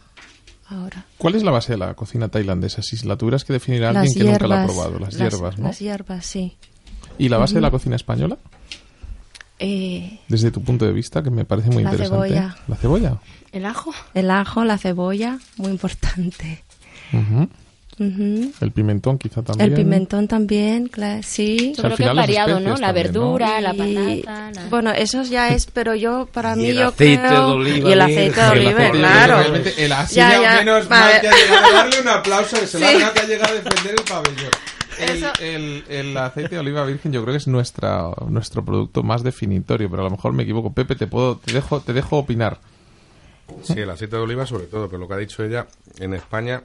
[0.70, 1.06] ahora?
[1.18, 2.82] ¿Cuál es la base de la cocina tailandesa?
[2.82, 5.66] Si la tuvieras que definir a alguien que nunca la ha probado, las, hierbas, ¿no?
[5.68, 6.56] Las hierbas, sí.
[7.18, 8.38] ¿Y la base de la cocina española?
[9.60, 12.30] Eh, Desde tu punto de vista, que me parece muy La interesante.
[12.30, 12.56] cebolla.
[12.68, 13.18] ¿La cebolla?
[13.52, 13.94] ¿El ajo?
[14.14, 16.64] el ajo, la cebolla, muy importante.
[18.00, 19.70] El pimentón quizá también.
[19.70, 21.74] El pimentón también, claro, sí.
[21.76, 22.78] Yo sea, creo que es variado, ¿no?
[22.78, 23.22] La también, ¿no?
[23.22, 24.52] verdura, la Y, patata.
[24.62, 27.48] la- Bueno, eso ya es, pero yo, para Y mí, el yo aceite creo...
[27.48, 28.42] de oliva Y el aceite de virgen.
[28.42, 29.38] El oliva, aceite de oliva, claro.
[29.40, 31.12] realmente, el así Ya, ya, ya, menos vale.
[31.14, 31.74] mal que ha llegado.
[31.74, 32.84] Darle un aplauso que se Sí.
[32.84, 34.52] larga que ha llegado a defender el pabellón.
[35.00, 39.04] El, Eso- el- el aceite de oliva virgen yo creo que es nuestra, nuestro producto
[39.04, 40.74] más definitorio, pero a lo mejor me equivoco.
[40.74, 42.60] Pepe, te puedo, te dejo, te dejo opinar.
[43.64, 45.68] Sí, el aceite de oliva sobre todo, pero lo que ha dicho ella,
[46.00, 46.62] en España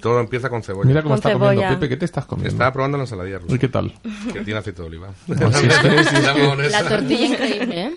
[0.00, 0.86] todo empieza con cebolla.
[0.88, 1.78] Mira cómo Con está comiendo cebolla.
[1.78, 2.50] Pepe, ¿qué te estás comiendo?
[2.52, 3.92] Estaba probando la ensaladilla rusa, ¿Y qué tal?
[4.32, 5.08] que tiene aceite de oliva.
[5.26, 5.68] sí, sí,
[6.10, 7.92] sí, La tortilla increíble, ¿eh?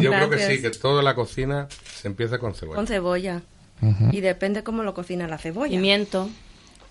[0.00, 2.76] Yo creo que sí, que toda la cocina se empieza con cebolla.
[2.76, 3.42] Con cebolla.
[4.12, 5.70] Y depende cómo lo cocina la cebolla.
[5.70, 6.28] Pimiento,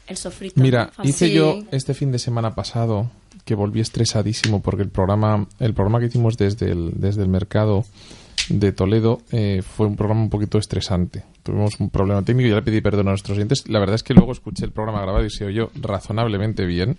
[0.08, 0.60] el sofrito.
[0.62, 1.34] Mira, hice Sí.
[1.34, 3.12] yo este fin de semana pasado
[3.46, 7.86] que volví estresadísimo porque el programa, el programa que hicimos desde el, desde el mercado
[8.50, 11.24] de Toledo eh, fue un programa un poquito estresante.
[11.44, 13.68] Tuvimos un problema técnico y ya le pedí perdón a nuestros oyentes.
[13.68, 16.98] La verdad es que luego escuché el programa grabado y se oyó razonablemente bien.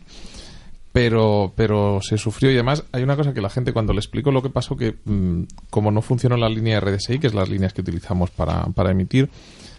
[0.93, 4.33] Pero, pero se sufrió y además hay una cosa que la gente cuando le explico
[4.33, 7.73] lo que pasó que mm, como no funcionó la línea RDSI, que es las líneas
[7.73, 9.31] que utilizamos para, para emitir,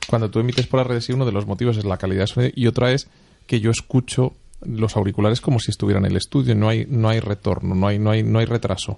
[0.08, 2.68] cuando tú emites por RDSI uno de los motivos es la calidad de sonido y
[2.68, 3.10] otra es
[3.46, 4.34] que yo escucho
[4.66, 8.00] los auriculares como si estuviera en el estudio, no hay, no hay retorno, no hay,
[8.00, 8.98] no hay, no hay retraso.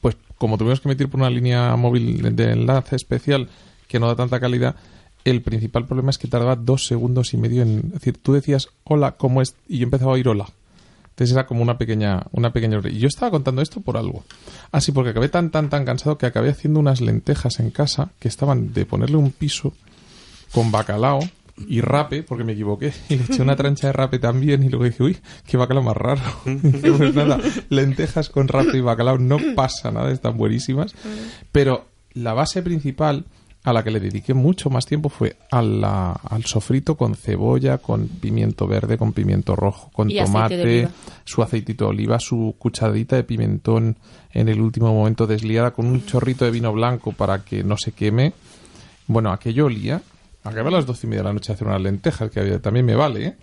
[0.00, 3.48] Pues como tuvimos que meter por una línea móvil de enlace especial
[3.88, 4.76] que no da tanta calidad,
[5.24, 7.78] el principal problema es que tardaba dos segundos y medio en...
[7.86, 9.54] Es decir, tú decías hola, ¿cómo es?
[9.68, 10.46] Y yo empezaba a oír hola.
[11.10, 12.80] Entonces era como una pequeña, una pequeña...
[12.90, 14.24] Y yo estaba contando esto por algo.
[14.72, 18.28] Así, porque acabé tan, tan, tan cansado que acabé haciendo unas lentejas en casa que
[18.28, 19.72] estaban de ponerle un piso
[20.52, 21.20] con bacalao
[21.68, 24.84] y rape, porque me equivoqué, y le eché una trancha de rape también, y luego
[24.84, 26.20] dije, uy, qué bacalao más raro.
[26.44, 27.38] Dije, pues nada,
[27.70, 30.94] lentejas con rape y bacalao no pasa nada, están buenísimas.
[31.52, 33.24] Pero la base principal
[33.62, 37.78] a la que le dediqué mucho más tiempo fue a la- al sofrito con cebolla,
[37.78, 40.82] con pimiento verde, con pimiento rojo, con tomate,
[41.24, 43.96] su aceitito de oliva, su cucharadita de pimentón
[44.34, 47.92] en el último momento desliada con un chorrito de vino blanco para que no se
[47.92, 48.34] queme.
[49.06, 50.02] Bueno, aquello olía.
[50.44, 52.58] Acabé a las doce y media de la noche a hacer unas lentejas, que había-
[52.60, 53.34] también me vale, ¿eh?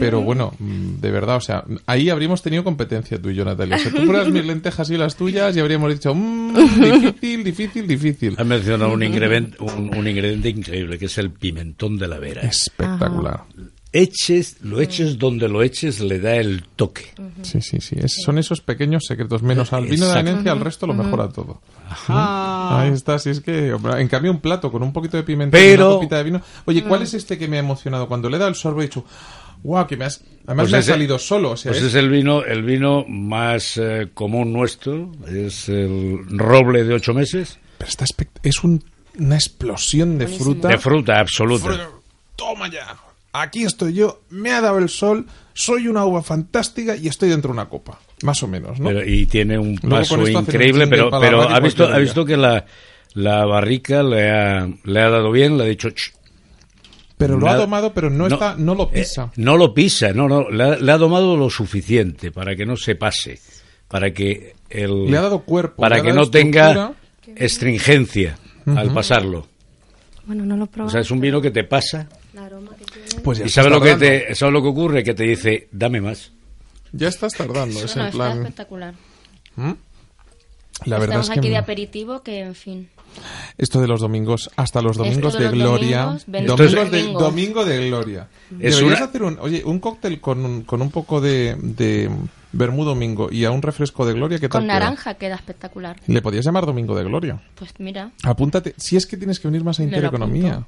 [0.00, 3.76] Pero bueno, mm, de verdad, o sea, ahí habríamos tenido competencia tú y yo, Natalia.
[3.76, 7.86] O sea, tú pruebas mis lentejas y las tuyas y habríamos dicho, mmm, difícil, difícil,
[7.86, 8.34] difícil.
[8.38, 12.40] Has mencionado un ingrediente, un, un ingrediente increíble, que es el pimentón de la vera.
[12.42, 13.42] Espectacular.
[13.98, 17.06] Eches, lo eches donde lo eches, le da el toque.
[17.42, 17.96] Sí, sí, sí.
[17.98, 19.42] Es- son esos pequeños secretos.
[19.42, 21.60] Menos al vino de la herencia, al resto lo mejora todo.
[22.08, 23.72] Ahí está, si es que...
[23.72, 26.24] hombre, En cambio, un plato con un poquito de pimentón y Pero- una copita de
[26.24, 26.42] vino...
[26.66, 28.06] Oye, ¿cuál es este que me ha emocionado?
[28.08, 29.04] Cuando le he dado el sorbo he dicho...
[29.62, 29.86] ¡Guau!
[29.86, 30.20] Que me has...
[30.46, 31.52] Además Pues me ha salido solo.
[31.52, 36.20] O sea, Pues es- es el vino, el vino más eh, común nuestro, es el
[36.28, 38.04] roble de ocho meses, pero está
[38.42, 38.84] es un-
[39.18, 40.68] una explosión de fruta.
[40.68, 41.64] de fruta absoluta.
[41.64, 41.88] Fruta.
[42.36, 42.94] Toma ya.
[43.42, 44.22] Aquí estoy yo.
[44.30, 45.26] Me ha dado el sol.
[45.52, 47.98] Soy una uva fantástica y estoy dentro de una copa.
[48.22, 48.88] Más o menos, ¿no?
[48.88, 52.64] Pero- y tiene un paso increíble, pero, ha visto, ha visto que la,
[53.14, 56.12] la barrica le ha, le ha dado bien, le ha dicho "Ch".
[57.18, 59.32] Pero lo ha Nada- domado, pero no, está, no lo eh, pisa.
[59.36, 62.76] no lo pisa, no, no, le ha, le ha domado lo suficiente para que no
[62.76, 63.40] se pase,
[63.88, 66.92] para que el, Le ha dado cuerpo, para ha que no tenga
[67.34, 69.46] estringencia al pasarlo.
[70.26, 70.90] Bueno, no lo O probé.
[70.90, 72.06] sea, es un vino que te pasa
[73.26, 75.68] Pues ya y estás sabe lo que te, sabe lo que ocurre, que te dice,
[75.72, 76.32] dame más.
[76.92, 77.78] Ya estás tardando.
[77.84, 78.38] Es en está plan.
[78.38, 78.94] espectacular.
[80.84, 82.88] La verdad Estamos es que aquí de aperitivo que, en fin.
[83.56, 86.02] esto de los domingos, hasta los domingos de, de los gloria.
[86.26, 87.20] domingos, domingos de, domingo.
[87.20, 88.28] domingo de gloria.
[88.60, 92.10] Es Deberías una- hacer un, oye, un cóctel con un, con un poco de, de
[92.52, 94.38] vermú domingo y a un refresco de gloria.
[94.38, 94.78] ¿qué tal Con queda?
[94.78, 95.96] naranja queda espectacular.
[96.06, 97.40] Le podías llamar domingo de gloria.
[97.54, 98.10] Pues mira.
[98.22, 98.74] Apúntate.
[98.76, 100.66] Si es que tienes que venir más a Intereconomía.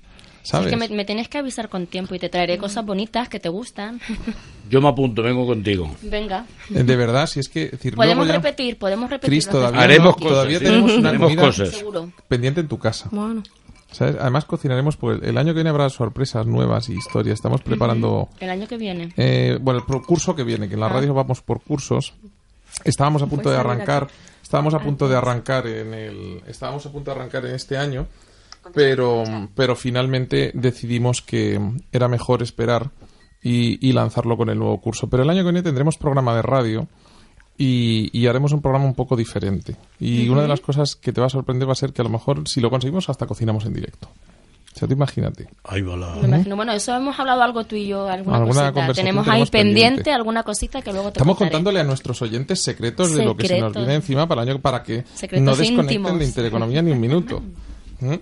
[0.49, 0.67] ¿Sabes?
[0.67, 3.39] Es que me, me tienes que avisar con tiempo y te traeré cosas bonitas que
[3.39, 4.01] te gustan.
[4.71, 5.95] Yo me apunto, vengo contigo.
[6.03, 6.47] Venga.
[6.75, 7.65] Eh, De verdad, si es que.
[7.65, 9.31] es decir, Podemos luego ya- repetir, podemos repetir.
[9.31, 9.81] Cris, todavía.
[9.81, 10.65] Haremos no- cosas, todavía sí.
[10.65, 11.85] tenemos una Haremos comida cosas.
[12.29, 13.09] Pendiente en tu casa.
[13.13, 13.43] Bueno,
[13.91, 14.17] ¿Sabes?
[14.21, 17.35] Además cocinaremos, pues el año que viene habrá sorpresas nuevas y historias.
[17.35, 19.13] Estamos preparando, El año que viene.
[19.17, 20.91] eh, bueno, el pro- curso que viene, que en la Ah.
[20.91, 22.13] radio vamos por cursos.
[22.85, 24.09] Estábamos a punto de salir arrancar,
[24.43, 28.07] estábamos a punto de arrancar en el, estábamos a punto de arrancar en este año,
[28.75, 31.61] pero, pero finalmente decidimos que
[31.93, 32.91] era mejor esperar
[33.43, 35.09] y, y lanzarlo con el nuevo curso.
[35.09, 36.89] Pero el año que viene tendremos programa de radio
[37.57, 39.77] y, y haremos un programa un poco diferente.
[39.99, 42.05] Y una de las cosas que te va a sorprender va a ser que a
[42.05, 44.09] lo mejor, si lo conseguimos, hasta cocinamos en directo.
[44.75, 45.49] O sea, tú imagínate.
[45.65, 46.15] Ahí va la...
[46.17, 48.93] Me imagino, bueno, eso hemos hablado algo tú y yo, alguna, Alguna cosita.
[48.95, 50.13] Tenemos ahí tenemos pendiente, pendiente.
[50.13, 51.51] alguna cosita que luego te Estamos contaré.
[51.51, 54.61] contándole a nuestros oyentes secretos de lo que se nos viene encima para el año
[54.61, 56.19] para que Secretos no desconecten íntimos.
[56.21, 57.43] de Intereconomía ni un minuto.
[58.01, 58.15] ¿Mm?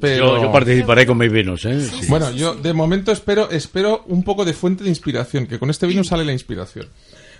[0.00, 1.80] Pero Yo, yo participaré con mis vinos, ¿eh?
[1.80, 2.06] Sí.
[2.08, 5.86] bueno, yo de momento espero espero un poco de fuente de inspiración, que con este
[5.86, 6.86] vino sale la inspiración.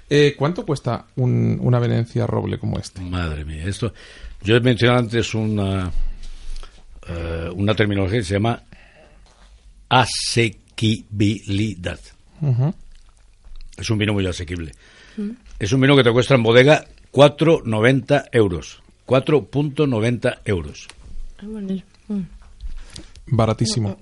[0.08, 3.00] Eh, ¿Cuánto cuesta un- una Venecia roble como este?
[3.00, 3.92] Madre mía, esto...
[4.42, 5.90] Yo he mencionado antes una,
[7.08, 8.62] eh, una terminología que se llama
[9.88, 11.98] asequibilidad.
[13.76, 14.72] Es un vino muy asequible.
[15.58, 18.82] Es un vino que te cuesta en bodega 4,90 euros.
[19.06, 20.88] 4.90 euros.
[23.26, 23.96] Baratísimo.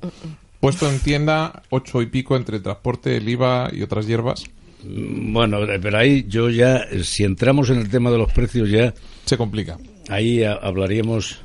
[0.60, 4.44] Puesto en tienda, ocho y pico entre transporte, el IVA y otras hierbas.
[4.82, 8.70] Mm, Bueno, pero ahí yo ya, eh, si entramos en el tema de los precios,
[8.70, 8.92] ya
[9.24, 9.78] Se complica.
[10.08, 11.40] ahí ha- hablaríamos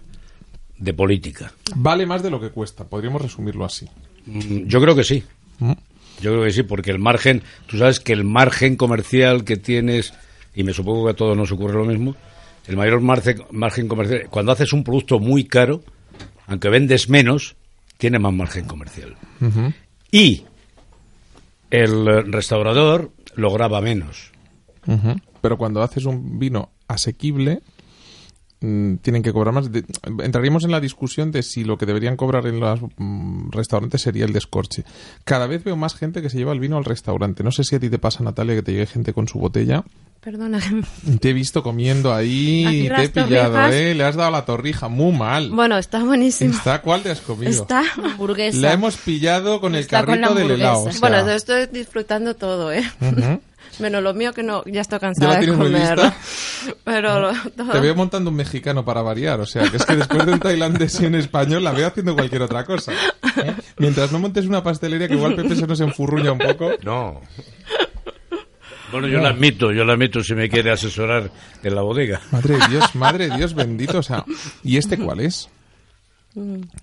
[0.77, 1.51] de política.
[1.75, 3.85] Vale más de lo que cuesta, podríamos resumirlo así.
[4.25, 5.23] Mm, Yo creo que sí.
[5.59, 5.71] ¿Mm?
[6.21, 10.13] Yo creo que sí, porque el margen, tú sabes que el margen comercial que tienes,
[10.55, 12.15] y me supongo que a todos nos ocurre lo mismo,
[12.67, 15.81] el mayor margen, margen comercial, cuando haces un producto muy caro,
[16.47, 17.55] aunque vendes menos,
[17.99, 19.15] tiene más margen comercial.
[20.09, 20.45] Y
[21.69, 24.31] el restaurador lo graba menos.
[25.41, 27.61] Pero cuando haces un vino asequible,
[28.61, 29.71] mm, tienen que cobrar más.
[29.71, 29.85] De-
[30.23, 34.25] entraríamos en la discusión de si lo que deberían cobrar en los mm, restaurantes sería
[34.25, 34.83] el descorche.
[35.23, 37.43] Cada vez veo más gente que se lleva el vino al restaurante.
[37.43, 39.83] No sé si a ti te pasa, Natalia, que te llegue gente con su botella.
[40.21, 40.59] Perdona.
[41.21, 43.73] Te he visto comiendo ahí y te he pillado, torrijas.
[43.73, 43.95] ¿eh?
[43.95, 45.49] Le has dado la torrija muy mal.
[45.49, 46.53] Bueno, está buenísimo.
[46.53, 46.81] ¿Está?
[46.81, 47.49] ¿Cuál te has comido?
[47.49, 47.83] Está.
[47.95, 48.57] Hamburguesa.
[48.59, 50.73] La hemos pillado con el Está con carrito la del helado.
[50.79, 50.97] hamburguesa.
[50.97, 52.83] o sea, Bueno, yo estoy disfrutando todo, ¿eh?
[52.99, 53.39] ujú.
[53.79, 56.03] Menos lo mío que no, ya estoy ¿Ya cansada de tienes muy comerlo.
[56.03, 56.17] lista?
[56.83, 57.71] Pero lo- todo.
[57.71, 60.39] Te veo montando un mexicano para variar, o sea, que es que después de un
[60.39, 62.91] tailandés y un español la veo haciendo cualquier otra cosa.
[62.93, 63.53] ¿eh?
[63.77, 66.71] Mientras no montes una pastelería que igual Pepe se nos enfurruña un poco.
[66.83, 67.21] No,
[68.91, 71.29] Bueno, yo la admito, yo la admito si me quiere asesorar
[71.63, 72.19] en la bodega.
[72.31, 74.25] Madre de Dios, madre de Dios bendito, o sea,
[74.63, 75.47] ¿y este cuál es?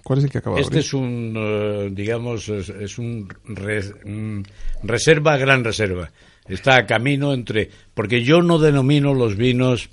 [0.04, 0.84] ¿Cuál es el que acaba de Este abrir?
[0.86, 4.40] es un, eh, digamos, es, un res- mm,
[4.84, 6.10] reserva, gran reserva.
[6.48, 9.88] Está a camino entre, porque yo no denomino los vinos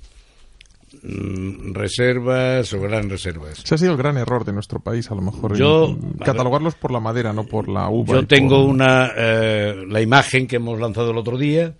[1.01, 3.59] mm, reservas o gran reservas.
[3.63, 5.57] Ese ha sido el gran error de nuestro país, a lo mejor.
[5.57, 8.15] Yo- catalogarlos por la madera, no por la uva.
[8.15, 11.73] Yo tengo por- una, eh, la imagen que hemos lanzado el otro día,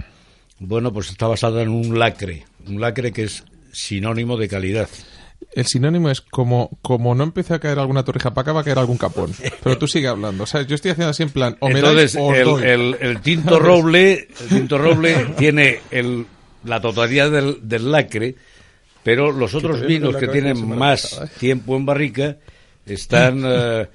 [0.59, 4.89] bueno, pues está basada en un lacre, un lacre que es sinónimo de calidad.
[5.53, 8.63] El sinónimo es como, como no empiece a caer alguna torrija para acá, va a
[8.63, 9.31] caer algún capón.
[9.63, 10.43] Pero tú sigue hablando.
[10.43, 12.45] O sea, yo estoy haciendo así en plan, o me Entonces, dais o os el,
[12.45, 12.63] doy.
[12.63, 16.25] el- el tinto roble, el tinto roble tiene el,
[16.63, 18.35] la totalidad del, del lacre,
[19.03, 21.27] pero los otros vinos que tienen más ¿eh?
[21.39, 22.37] tiempo en barrica
[22.85, 23.87] están eh,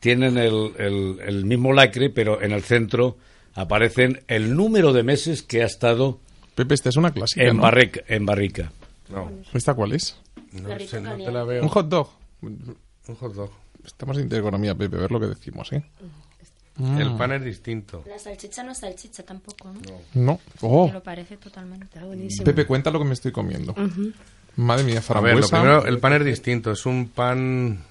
[0.00, 3.16] tienen el, el- el mismo lacre, pero en el centro
[3.54, 6.20] aparecen el número de meses que ha estado
[6.54, 7.62] Pepe, esta es una clásica, en, ¿no?
[7.62, 8.72] barrica, en barrica.
[9.08, 10.16] No, ¿Esta cuál es?
[10.52, 11.62] no, sé, no te la veo.
[11.62, 12.10] Un hot dog.
[12.42, 13.50] Un hot dog.
[13.84, 15.84] Estamos de intereconomía, Pepe, a ver lo que decimos, ¿eh?
[16.78, 18.04] El pan es distinto.
[18.06, 19.80] La salchicha no es salchicha tampoco, ¿no?
[20.14, 20.40] No.
[20.60, 21.98] Oh, lo parece totalmente.
[22.44, 23.74] Pepe, cuenta lo que me estoy comiendo.
[24.56, 25.60] Madre mía, A ver, lo frambuesa.
[25.60, 26.72] primero, el pan es distinto.
[26.72, 27.84] Es un pan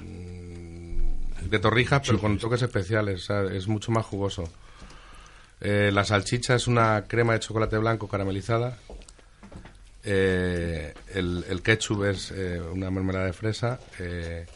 [0.00, 3.22] mm, de torrijas, pero con toques especiales.
[3.22, 4.44] o sea, es mucho más jugoso.
[5.60, 8.78] Eh, la salchicha es una crema de chocolate blanco caramelizada.
[10.08, 13.80] Eh, el, el ketchup es eh, una mermelada de fresa.
[13.98, 14.46] Eh,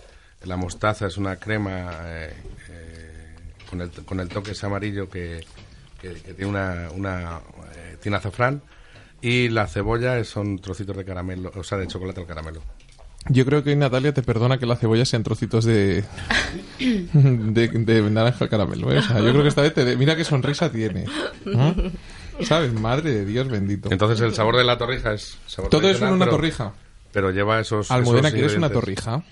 [0.44, 2.32] la mostaza es una crema eh,
[2.70, 3.34] eh,
[3.68, 5.44] con, el, con el toque ese amarillo que,
[6.00, 7.40] que- que tiene una, una
[7.74, 8.62] eh, tiene azafrán.
[9.22, 12.62] Y la cebolla son trocitos de caramelo, o sea, de chocolate al caramelo.
[13.28, 16.04] Yo creo que hoy Natalia te perdona que la cebolla sean trocitos de,
[16.78, 18.90] de, de naranja caramelo.
[18.92, 18.98] ¿eh?
[18.98, 19.94] O sea, yo creo que esta vez te...
[19.96, 21.04] Mira qué sonrisa tiene.
[22.44, 22.72] ¿Sabes?
[22.72, 23.90] Madre de Dios bendito.
[23.90, 26.72] Entonces el sabor de la torrija es sabor Todo es una pero- torrija.
[27.12, 27.90] Pero lleva esos.
[27.90, 29.22] Almudena, esos ¿quieres una torrija?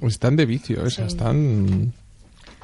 [0.00, 0.86] Están de vicio, ¿eh?
[0.86, 1.92] o sea, están...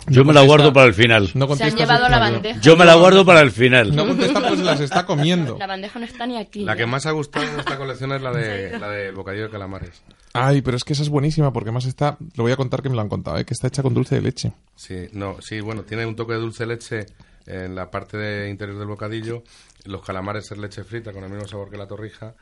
[0.09, 1.30] Yo me la guardo para el final.
[1.34, 2.61] No Se han llevado la bandeja.
[2.61, 3.95] Yo me la guardo para el final.
[3.95, 5.57] No contesta pues las está comiendo.
[5.59, 6.64] La bandeja no está ni aquí.
[6.64, 6.86] La que ¿eh?
[6.86, 10.03] más ha gustado de esta colección es la de la del bocadillo de calamares.
[10.32, 12.16] Ay, pero es que esa es buenísima porque más está...
[12.34, 13.45] Lo voy a contar que me lo han contado, ¿eh?
[13.45, 14.53] que está hecha con dulce de leche.
[14.74, 17.07] Sí, no, sí, bueno, tiene un toque de dulce de leche
[17.51, 19.42] en la parte de interior del bocadillo.
[19.84, 22.34] Los calamares es leche frita con el mismo sabor que la torrija.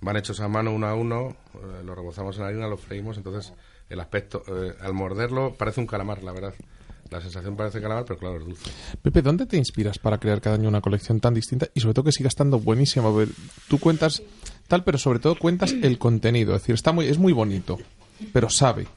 [0.00, 3.52] Van hechos a mano uno a uno, eh, los rebozamos en harina, los freímos, entonces
[3.88, 6.54] el aspecto, eh, al morderlo parece un calamar, la verdad.
[7.10, 8.70] La sensación parece calamar, pero claro, es dulce.
[9.00, 12.06] Pepe, ¿dónde te inspiras para crear cada año una colección tan distinta y sobre todo
[12.06, 13.08] que siga estando buenísima?
[13.08, 13.28] A ver,
[13.68, 14.22] tú cuentas
[14.66, 16.56] tal, pero sobre todo cuentas el contenido.
[16.56, 17.78] Es decir, está muy, es muy bonito,
[18.32, 18.88] pero sabe.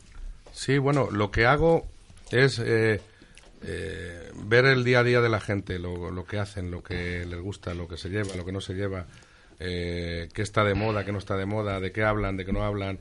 [0.54, 1.86] Sí, bueno, lo que hago
[2.32, 3.02] es eh,
[3.68, 7.26] eh, ver el día a día de la gente, lo, lo que hacen, lo que
[7.26, 9.06] les gusta, lo que se lleva, lo que no se lleva,
[9.60, 12.54] eh, qué está de moda, qué no está de moda, de qué hablan, de qué
[12.54, 13.00] no hablan.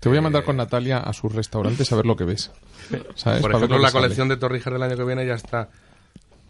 [0.00, 2.50] Te voy a mandar Eh, con Natalia a sus restaurantes a ver lo que ves.
[3.16, 3.42] ¿Sabes?
[3.42, 4.02] Por ejemplo, lo la sale.
[4.02, 5.68] colección de torrijas del año que viene ya está.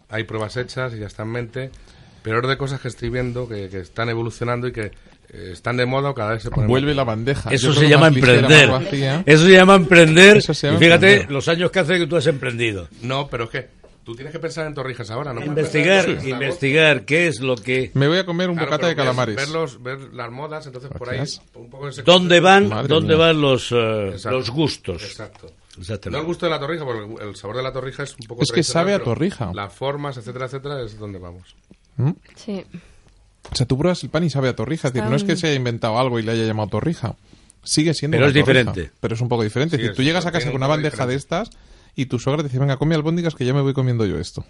[0.09, 1.71] Hay pruebas hechas y ya está en mente.
[2.21, 4.91] Pero es de cosas que estoy viendo que, que están evolucionando y que
[5.31, 7.49] están de moda o cada vez se ponen Vuelve más- la bandeja.
[7.51, 8.69] Eso Yo se llama emprender.
[9.25, 10.37] Eso se llama emprender.
[10.37, 11.31] Eso se llama y fíjate emprender.
[11.31, 12.87] los años que hace que tú has emprendido.
[13.01, 13.67] No, pero es que
[14.03, 15.35] tú tienes que pensar en torrijas ahora, ¿no?
[15.41, 17.91] puedes Investigar, torrijas investigar qué es lo que...
[17.93, 19.35] Me voy a comer un Claro, bocata de calamares.
[19.35, 21.21] Ver, los- ver las modas, entonces por ahí
[21.53, 23.25] un poco ese ¿Dónde van, Madre dónde mía.
[23.27, 24.37] van los, eh, Exacto.
[24.37, 25.03] los gustos?
[25.03, 25.51] Exacto.
[26.09, 28.41] No el gusto de la torrija, porque el sabor de la torrija es un poco
[28.43, 29.51] Es que sabe a torrija.
[29.53, 31.55] Las formas, etcétera, etcétera, es donde vamos.
[31.95, 32.11] ¿Mm?
[32.35, 32.65] Sí.
[33.51, 34.87] O sea, tú pruebas el pan y sabe a torrija.
[34.89, 37.15] Es decir, no es que se haya inventado algo y le haya llamado torrija.
[37.63, 38.91] Sigue siendo Pero una es torrija, diferente.
[38.99, 39.75] Pero es un poco diferente.
[39.75, 41.49] Sí, es decir, tú llegas a casa con un una bandeja de estas
[41.95, 44.45] y tu sogra te dice, venga, come albóndigas que ya me voy comiendo yo esto.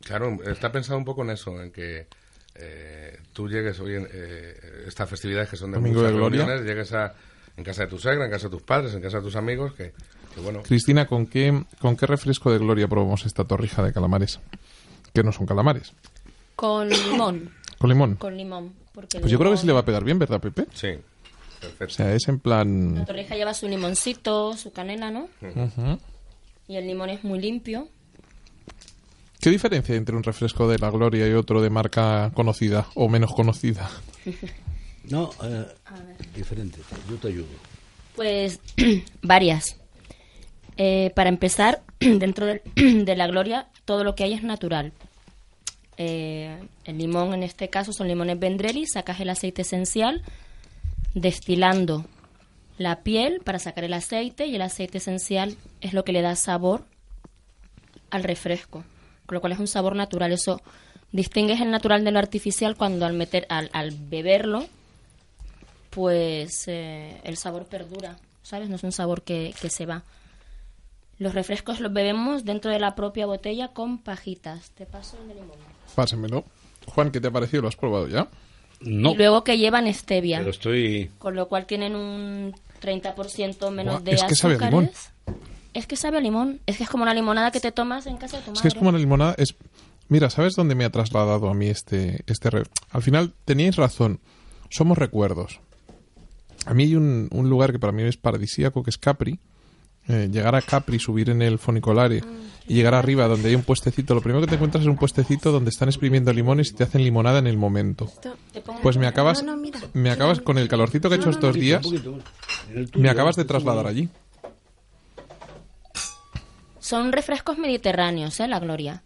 [0.00, 2.06] Claro, está pensado un poco en eso, en que
[2.54, 6.44] eh, tú llegues hoy en eh, estas festividades que son de Domingo muchas de Gloria.
[6.44, 7.14] reuniones, llegues a,
[7.56, 9.72] en casa de tu suegra, en casa de tus padres, en casa de tus amigos,
[9.72, 9.92] que,
[10.34, 14.38] que bueno, Cristina, ¿con qué, ¿con qué refresco de gloria probamos esta torrija de calamares?
[15.12, 15.92] Que no son calamares.
[16.54, 17.50] Con limón.
[17.84, 18.14] Con limón.
[18.14, 18.72] Con limón.
[18.94, 20.64] Porque el Pues yo creo que sí le va a pegar bien, ¿verdad, Pepe?
[20.72, 20.88] sí.
[21.84, 22.94] O sea, es en plan...
[22.94, 25.28] La torrija lleva su limoncito, su canela, ¿no?
[26.66, 27.88] Y el limón es muy limpio.
[29.38, 33.08] ¿Qué diferencia hay entre un refresco de la Gloria y otro de marca conocida o
[33.10, 33.90] menos conocida?
[35.10, 35.66] No, eh,
[36.34, 36.78] diferente.
[37.10, 37.44] Yo te ayudo.
[38.16, 38.58] Pues
[39.22, 39.76] varias.
[40.78, 44.94] Eh, para empezar, dentro de la gloria, todo lo que hay es natural.
[45.96, 50.22] Eh, el limón, en este caso, son limones vendrelli, sacas el aceite esencial,
[51.14, 52.04] destilando
[52.78, 56.34] la piel para sacar el aceite y el aceite esencial es lo que le da
[56.34, 56.84] sabor
[58.10, 58.84] al refresco,
[59.26, 60.32] con lo cual es un sabor natural.
[60.32, 60.60] Eso
[61.12, 64.66] distingues el natural de lo artificial cuando al meter, al, al beberlo,
[65.90, 68.68] pues eh, el sabor perdura, ¿sabes?
[68.68, 70.02] No es un sabor que, que se va.
[71.18, 74.70] Los refrescos los bebemos dentro de la propia botella con pajitas.
[74.72, 75.73] Te paso el de limón.
[75.94, 76.44] Pásemelo.
[76.86, 77.62] Juan, ¿qué te ha parecido?
[77.62, 78.28] ¿Lo has probado ya?
[78.80, 81.10] No, Y luego que llevan stevia, pero estoy...
[81.18, 84.90] con lo cual tienen un 30% menos Buah, de es que sabe a limón.
[85.72, 86.60] Es que sabe a limón.
[86.66, 88.62] Es que es como una limonada que te tomas en casa de tu Es madre.
[88.62, 89.34] que es como una limonada.
[89.38, 89.54] Es...
[90.08, 94.20] Mira, ¿sabes dónde me ha trasladado a mí este, este re- Al final, teníais razón.
[94.68, 95.60] Somos recuerdos.
[96.66, 99.38] A mí hay un, un lugar que para mí es paradisíaco, que es Capri.
[100.06, 102.22] Eh, llegar a Capri, subir en el funicolare
[102.68, 104.14] y llegar arriba donde hay un puestecito.
[104.14, 107.02] Lo primero que te encuentras es un puestecito donde están exprimiendo limones y te hacen
[107.02, 108.10] limonada en el momento.
[108.82, 109.80] Pues me acabas, No, no, mira.
[109.94, 111.86] me acabas con el calorcito que he hecho estos días,
[112.94, 114.08] me acabas de trasladar allí.
[116.80, 118.48] Son refrescos mediterráneos, ¿eh?
[118.48, 119.02] La Gloria.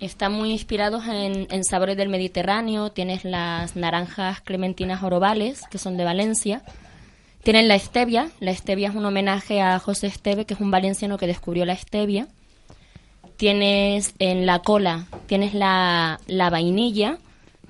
[0.00, 2.90] Están muy inspirados en, en sabores del Mediterráneo.
[2.90, 6.62] Tienes las naranjas clementinas orobales, que son de Valencia.
[7.46, 8.28] Tienen la stevia.
[8.40, 11.76] La stevia es un homenaje a José Esteve, que es un valenciano que descubrió la
[11.76, 12.26] stevia.
[13.36, 17.18] Tienes en la cola, tienes la, la vainilla,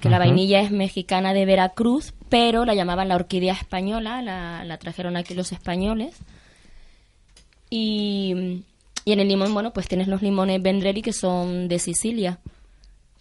[0.00, 4.78] que la vainilla es mexicana de Veracruz, pero la llamaban la orquídea española, la, la
[4.78, 6.16] trajeron aquí los españoles.
[7.68, 8.62] Y,
[9.04, 12.38] y en el limón, bueno, pues tienes los limones Vendrelli que son de Sicilia.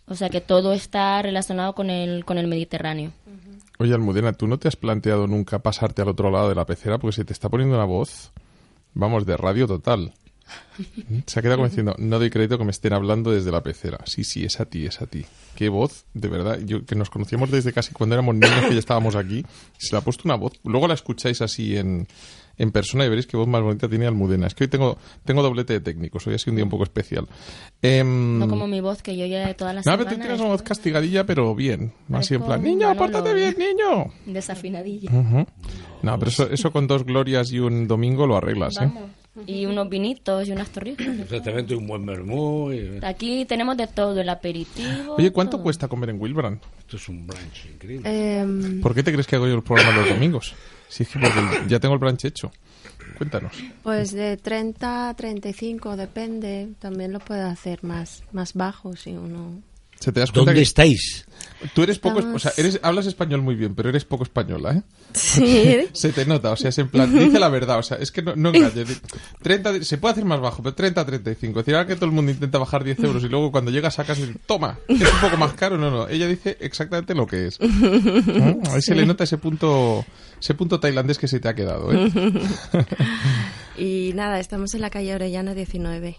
[0.08, 3.12] O sea que todo está relacionado con el, con el Mediterráneo.
[3.78, 6.98] Oye, Almudena, ¿tú no te has planteado nunca pasarte al otro lado de la pecera?
[6.98, 8.32] Porque se te está poniendo una voz,
[8.94, 10.14] vamos, de radio total.
[11.26, 14.00] Se ha quedado como diciendo, no doy crédito que me estén hablando desde la pecera.
[14.06, 15.26] Sí, sí, es a ti, es a ti.
[15.56, 16.60] Qué voz, de verdad.
[16.64, 19.46] Yo que nos conocíamos desde casi cuando éramos niños que ya estábamos aquí.
[19.78, 20.54] Se le ha puesto una voz.
[20.64, 22.08] Luego la escucháis así en,
[22.58, 24.48] en persona y veréis qué voz más bonita tiene Almudena.
[24.48, 26.26] Es que hoy tengo, tengo doblete de técnicos.
[26.28, 27.28] Hoy ha sido un día un poco especial.
[27.82, 30.06] Em, No como mi voz, que yo ya de todas las no, semanas...
[30.08, 31.92] pero tú tienes una voz castigadilla, pero bien.
[32.12, 33.74] Así en plan, niño, Manolo, pórtate bien, ¿eh?
[33.74, 34.12] niño.
[34.26, 35.12] Desafinadilla.
[35.12, 35.46] Ujú.
[36.04, 38.86] No, pero eso, eso con dos glorias y un domingo lo arreglas, ¿eh?
[38.94, 39.10] Vamos.
[39.48, 41.08] Y unos vinitos y unas torrijas.
[41.20, 42.72] Exactamente, un buen vermú.
[42.72, 45.16] y- Aquí tenemos de todo, el aperitivo...
[45.18, 45.64] Oye, ¿cuánto todo.
[45.64, 46.62] cuesta comer en Wilbrand?
[46.80, 48.40] Esto es un brunch increíble.
[48.40, 50.54] Em, ¿Por qué te crees que hago yo el programa los domingos?
[50.90, 52.52] Si es que porque ya tengo el brunch hecho.
[53.18, 53.54] Cuéntanos.
[53.84, 56.70] pues de 30 a 35, depende.
[56.80, 59.62] También lo puede hacer más, más bajo si uno...
[60.00, 61.26] ¿Se te das cuenta ¿Dónde que estáis?
[61.74, 64.74] tú eres poco, Estamos- o sea, eres hablas español muy bien, pero eres poco española,
[64.74, 64.82] ¿eh?
[65.14, 65.78] Sí.
[65.94, 68.22] Se te nota, o sea, es en plan, dice la verdad, o sea, es que
[68.22, 68.88] no, no engañes.
[68.88, 68.96] Di-
[69.42, 71.60] 30, de- se puede hacer más bajo, pero 30 a 35.
[71.60, 73.90] Es decir, ahora que todo el mundo intenta bajar 10 euros y luego cuando llega
[73.90, 76.08] sacas el, toma, es un poco más caro, no, no.
[76.08, 77.60] Ella dice exactamente lo que es.
[77.60, 78.60] ¿Mm?
[78.72, 80.06] Ahí se le nota ese punto,
[80.40, 82.12] ese punto tailandés que se te ha quedado, ¿eh?
[83.78, 86.18] Y nada, estamos en la calle Orellana 19.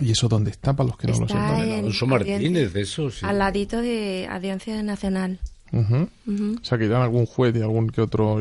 [0.00, 1.60] ¿Y eso dónde está para los que no lo sepan?
[1.60, 3.26] en- Alonso Martínez, de eso, sí.
[3.26, 5.38] Al ladito de Audiencia Nacional.
[5.72, 6.08] Ujú.
[6.60, 8.38] O sea, que irán algún juez y algún que otro.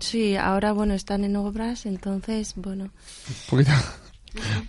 [0.00, 2.90] Sí, ahora bueno, están en obras, entonces, bueno.
[3.48, 3.70] poquito,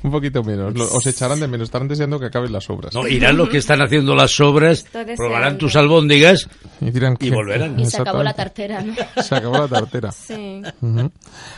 [0.03, 0.74] un poquito menos.
[0.74, 1.66] Lo- Os echarán de menos.
[1.66, 2.93] Estarán deseando que acaben las obras.
[2.93, 4.86] No, irán los que están haciendo las obras,
[5.18, 6.47] probarán tus albóndigas
[6.82, 7.80] Y, dirán y volverán.
[7.80, 8.93] Y se acabó la tartera, ¿no?
[9.24, 10.11] Se acabó la tartera.
[10.24, 10.61] Sí.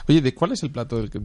[0.07, 1.19] Oye, ¿de cuál es el plato del que...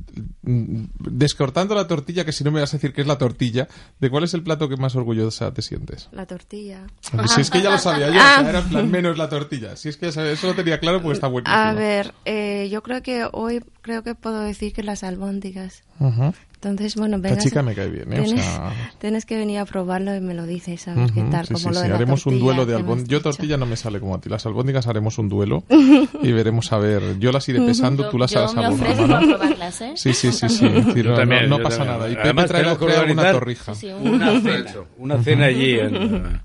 [0.98, 3.68] Descortando la tortilla, que si no me vas a decir que es la tortilla,
[3.98, 6.08] ¿de cuál es el plato que más orgullosa te sientes?
[6.12, 6.86] La tortilla.
[7.34, 9.76] Si es que ya lo sabía yo, o sea, era en plan menos la tortilla.
[9.76, 11.56] Si es que ya sabía, eso lo tenía claro porque está buenísimo.
[11.56, 15.82] A ver, eh, yo creo que hoy creo que puedo decir que las albóndigas.
[15.98, 16.32] Ujú.
[16.62, 18.20] Entonces, bueno, Esta vengas- chica me cae bien, ¿eh?
[18.20, 21.20] O Tienes, sea- tienes que venir a probarlo y me lo dices, a ver qué
[21.20, 21.82] Ujú, tal, sí, como sí, lo sí.
[21.84, 23.08] de la Haremos un tortilla duelo de albóndigas.
[23.08, 24.28] Yo tortilla no me sale como a ti.
[24.28, 25.64] Las albóndigas haremos un duelo
[26.22, 27.18] y veremos a ver.
[27.18, 29.92] Yo las iré pesando, Yo, tú las harás a probarlas, ¿eh?
[29.96, 30.68] Sí, sí, sí, sí.
[30.68, 31.98] Decir, no, también, no- no pasa también.
[31.98, 32.10] nada.
[32.10, 33.74] Y Pepe Además, trae, tengo que trae alguna organizar- torrija.
[33.74, 36.40] Sí, sí, Una un- cena, una cena allí en,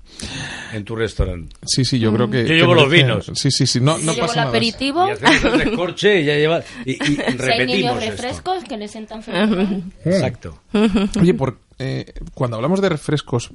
[0.72, 1.54] en tu restaurante.
[1.66, 2.42] Sí, sí, yo creo que.
[2.42, 3.30] Yo que llevo los vinos.
[3.34, 4.48] Sí, sí, sí, no, Yo no llevo pasa el nada.
[4.48, 6.62] aperitivo, Y hacemos el descorche y ya lleva.
[7.66, 8.10] Niños esto.
[8.10, 9.82] refrescos que le sientan fenomenal.
[10.04, 10.58] Exacto.
[11.20, 13.50] Oye, por, eh, cuando hablamos de refrescos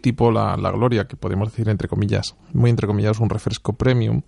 [0.00, 4.22] tipo la, la Gloria, que podemos decir entre comillas, muy entre comillas, un refresco premium,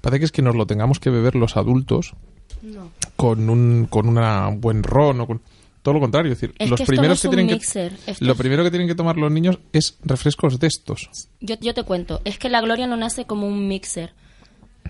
[0.00, 2.14] parece que es que nos lo tengamos que beber los adultos
[2.62, 2.90] No.
[3.16, 5.40] con un con una buen ron o con
[5.82, 7.96] todo lo contrario, es decir, Es los que esto primeros no es que tienen mixer,
[7.96, 11.08] que esto lo es- primero que tienen que tomar los niños es refrescos de estos.
[11.40, 14.12] Yo, yo te cuento, es que la Gloria no nace como un mixer,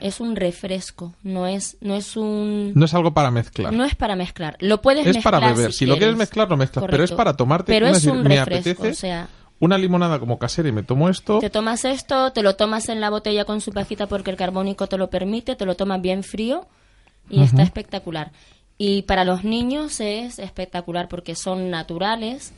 [0.00, 2.72] es un refresco, no es, no es un...
[2.74, 3.72] No es algo para mezclar.
[3.72, 5.72] No es para mezclar, lo puedes es mezclar para beber.
[5.72, 6.84] Si, lo quieres mezclar, lo mezclas.
[6.90, 7.72] Pero es para tomarte.
[7.72, 9.28] Pero una- es me apetece o sea,
[9.58, 11.38] una limonada como casera y me tomo esto.
[11.38, 14.86] te tomas esto, te lo tomas en la botella con su pajita porque el carbónico
[14.86, 16.66] te lo permite, te lo tomas bien frío
[17.28, 18.32] y está espectacular.
[18.78, 22.52] Y para los niños es espectacular porque son naturales,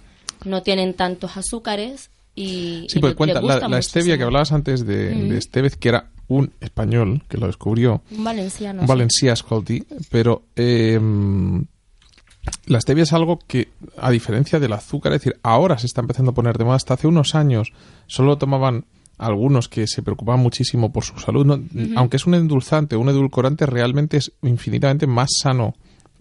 [0.44, 4.16] no tienen tantos azúcares y, Sí, y pues le- cuenta, la, la stevia muchísimo.
[4.18, 8.80] que hablabas antes de, de Estevez, que era un español que lo descubrió, Un valenciano.
[8.82, 8.88] un sí.
[8.92, 10.98] Valencia Escolti, pero eh,
[12.66, 13.68] la stevia es algo que,
[13.98, 16.94] a diferencia del azúcar, es decir, ahora se está empezando a poner de moda, hasta
[16.94, 17.72] hace unos años
[18.06, 18.84] solo tomaban
[19.18, 21.60] algunos que se preocupaban muchísimo por su salud, no-
[21.96, 25.74] aunque es un endulzante, un edulcorante realmente es infinitamente más sano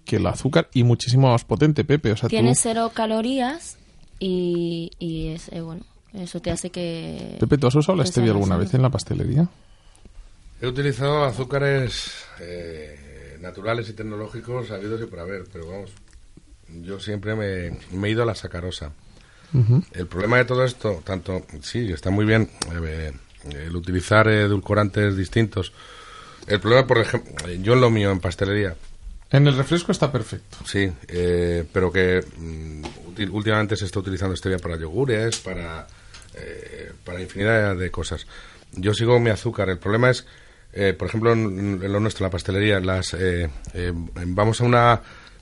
[0.05, 2.11] que el azúcar y muchísimo más potente, Pepe.
[2.11, 3.77] O sea, Tiene tú, cero calorías
[4.19, 5.81] y, y es, eh, bueno,
[6.13, 7.37] eso te hace que...
[7.39, 9.47] Pepe, ¿tú has usado la stevia alguna vez en la pastelería?
[10.61, 15.91] He utilizado azúcares eh, naturales y tecnológicos habidos y por haber, pero vamos,
[16.67, 18.91] yo siempre me, me he ido a la sacarosa.
[19.91, 22.49] El problema de todo esto, tanto, sí, está muy bien
[22.85, 23.11] eh,
[23.49, 25.73] el utilizar edulcorantes distintos.
[26.47, 28.75] El problema, por ejemplo, yo en lo mío, en pastelería,
[29.29, 30.57] En el refresco está perfecto.
[30.65, 32.83] Sí, eh, pero que mm,
[33.31, 35.85] últimamente se está utilizando stevia para yogures, para,
[36.35, 38.27] eh, para infinidad de cosas.
[38.73, 39.69] Yo sigo mi azúcar.
[39.69, 40.25] El problema es,
[40.73, 44.91] eh, por ejemplo, en, lo nuestro, la pastelería, las, eh, eh, vamos a una,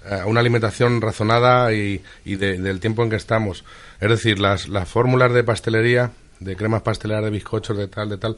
[0.09, 3.63] a una alimentación razonada y, y de- del tiempo en que estamos.
[3.99, 8.17] Es decir, las, las fórmulas de pastelería, de cremas pasteleras, de bizcochos, de tal, de
[8.17, 8.37] tal,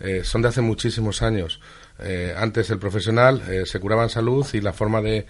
[0.00, 1.60] eh, son de hace muchísimos años.
[1.98, 5.26] Eh, antes el profesional se curaba en salud y la forma de,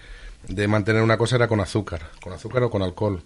[0.47, 3.23] de mantener una cosa era con azúcar, con azúcar o con alcohol.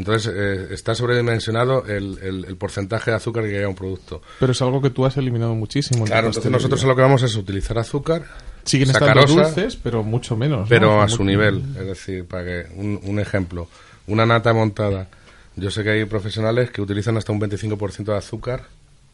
[0.00, 4.22] Entonces eh, está sobredimensionado el, el, el porcentaje de azúcar que hay a un producto.
[4.38, 6.00] Pero es algo que tú has eliminado muchísimo.
[6.00, 8.22] en Claro, entonces nosotros lo que vamos es utilizar azúcar,
[8.64, 10.60] Siguen estando sacarosa, dulces, pero mucho menos.
[10.60, 10.66] ¿no?
[10.66, 11.62] pero a su nivel.
[11.78, 13.68] Es decir, para que un, un ejemplo,
[14.06, 15.08] una nata montada.
[15.56, 18.62] Yo sé que hay profesionales que utilizan hasta un 25% de azúcar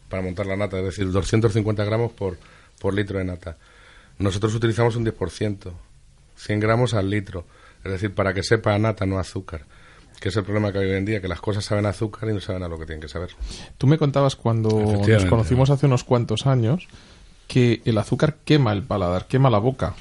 [0.09, 2.39] para montar la nata, es decir, 250 gramos por,
[2.78, 3.57] por litro de nata.
[4.20, 5.72] Nosotros utilizamos un 10%,
[6.37, 7.45] 100 gramos al litro,
[7.84, 9.64] es decir, para que sepa a nata, no a azúcar.
[10.21, 12.29] Que es el problema que hay hoy en día, que las cosas saben a azúcar
[12.29, 13.31] y no saben a lo que tienen que saber.
[13.79, 14.71] Tú me contabas cuando
[15.07, 16.89] nos conocimos hace unos cuantos años
[17.49, 19.95] que el azúcar quema el paladar, quema la boca.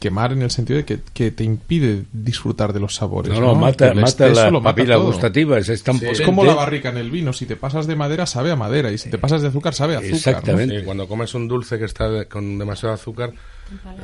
[0.00, 3.32] Quemar en el sentido de que, que te impide disfrutar de los sabores.
[3.32, 5.06] No, No, no, mata, mata lo mata papilas todo.
[5.06, 5.68] gustativas.
[5.68, 6.24] Es tan Es potente.
[6.24, 7.32] como la barrica en el vino.
[7.32, 8.90] Si te pasas de madera, sabe a madera.
[8.92, 10.10] Y si te pasas de azúcar, sabe a azúcar.
[10.12, 10.16] ¿no?
[10.16, 10.78] Exactamente.
[10.80, 13.32] Sí, cuando comes un dulce que está con demasiado azúcar,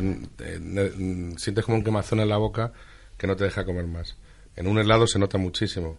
[0.01, 2.73] mm, eh, sientes como un quemazón en la boca
[3.19, 4.17] que no te deja comer más.
[4.61, 5.99] En un helado se nota muchísimo.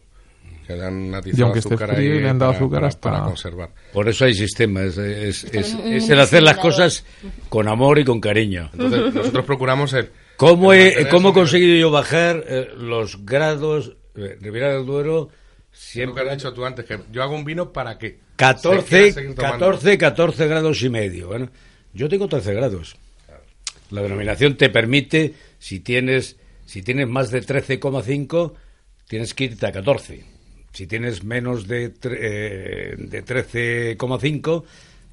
[0.68, 3.12] Que le han atizado azúcar frío ahí y le han dado para- azúcar para- hasta-
[3.12, 3.70] para conservar.
[3.92, 4.98] Por eso hay sistemas.
[4.98, 7.04] Es, es, es un el hacer las cosas
[7.50, 8.70] con amor y con cariño.
[8.74, 10.10] Entonces, nosotros procuramos el...
[10.38, 13.94] ¿Cómo el he, cómo he conseguido yo bajar eh, los grados?
[14.16, 15.28] eh, Ribera del Duero, nivel.
[15.28, 18.08] Lo siempre que has dicho tú antes, que yo hago un vino para que...
[18.10, 19.58] se 14, quiera seguir tomando.
[19.66, 21.28] 14, 14 grados y medio.
[21.28, 21.50] Bueno,
[21.94, 22.96] yo tengo 13 grados.
[23.90, 26.38] La denominación te permite, si tienes,
[26.72, 28.54] si tienes más de 13,5,
[29.08, 30.24] tienes que irte a 14.
[30.74, 34.64] Si tienes menos de, tre- eh, de 13,5,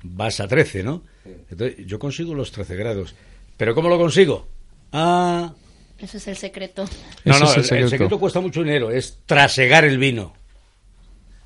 [0.04, 1.02] vas a 13, ¿no?
[1.50, 3.14] Entonces, yo consigo los 13 grados.
[3.56, 4.46] ¿Pero cómo lo consigo?
[4.92, 5.52] Ah,
[5.98, 6.84] Ese es el secreto.
[7.24, 7.84] no, no, es el, el secreto.
[7.84, 10.34] el secreto cuesta mucho dinero, es trasegar el vino.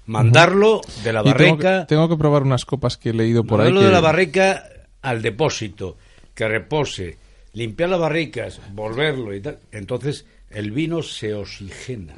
[0.07, 3.61] Mandarlo de la tengo barrica, que, tengo que probar unas copas que he leído por
[3.61, 3.67] ahí.
[3.69, 4.65] mandarlo que- de la barrica
[5.01, 5.97] al depósito,
[6.35, 7.17] que repose,
[7.53, 9.59] limpiar las barricas, volverlo y tal.
[9.71, 12.15] Entonces el vino se oxigena.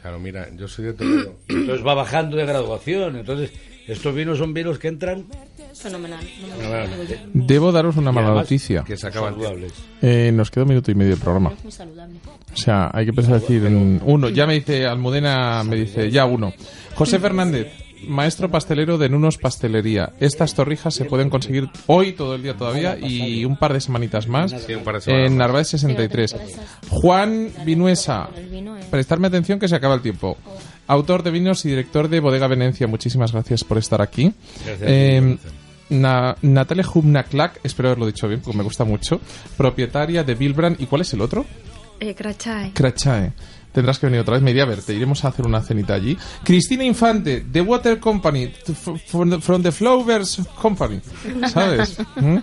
[0.00, 1.36] Claro, mira, yo soy de Toledo.
[1.48, 3.16] Y entonces va bajando de graduación.
[3.16, 3.52] Entonces
[3.86, 5.26] estos vinos son vinos que entran
[5.74, 6.26] Fenomenal.
[7.32, 8.82] Debo daros una mala además noticia.
[8.82, 9.48] que se acaba el tiempo.
[9.54, 9.74] saludables.
[10.02, 11.52] Eh, nos queda un minuto y medio de programa.
[11.56, 12.16] Es muy saludable.
[12.52, 14.28] O sea, hay que pensar decir en uno.
[14.28, 16.52] Ya me dice Almudena, me dice ya uno.
[16.94, 17.68] José Fernández,
[18.06, 20.12] maestro pastelero de Nunos Pastelería.
[20.20, 24.28] Estas torrijas se pueden conseguir hoy todo el día todavía y un par de semanitas
[24.28, 25.38] más Sí, un par de semanas en más.
[25.38, 26.36] Narváez 63.
[26.90, 28.28] Juan Vinuesa,
[28.90, 30.36] prestarme atención que se acaba el tiempo.
[30.86, 32.86] Autor de vinos y director de Bodega Venencia.
[32.86, 34.32] Muchísimas gracias por estar aquí.
[34.64, 34.88] Gracias.
[34.90, 35.38] Eh,
[35.90, 39.20] Na- Natalia Hubnaklak, espero haberlo dicho bien porque me gusta mucho,
[39.56, 40.80] propietaria de Bilbrand.
[40.80, 41.44] ¿Y cuál es el otro?
[42.00, 42.70] Eh, Crachay.
[42.72, 43.32] Crachae.
[43.72, 46.16] Tendrás que venir otra vez, me iré a verte, iremos a hacer una cenita allí.
[46.42, 48.50] Cristina Infante, The Water Company,
[49.06, 51.00] from the, Flowers Company,
[51.52, 51.98] ¿sabes?
[52.16, 52.38] ¿Mm?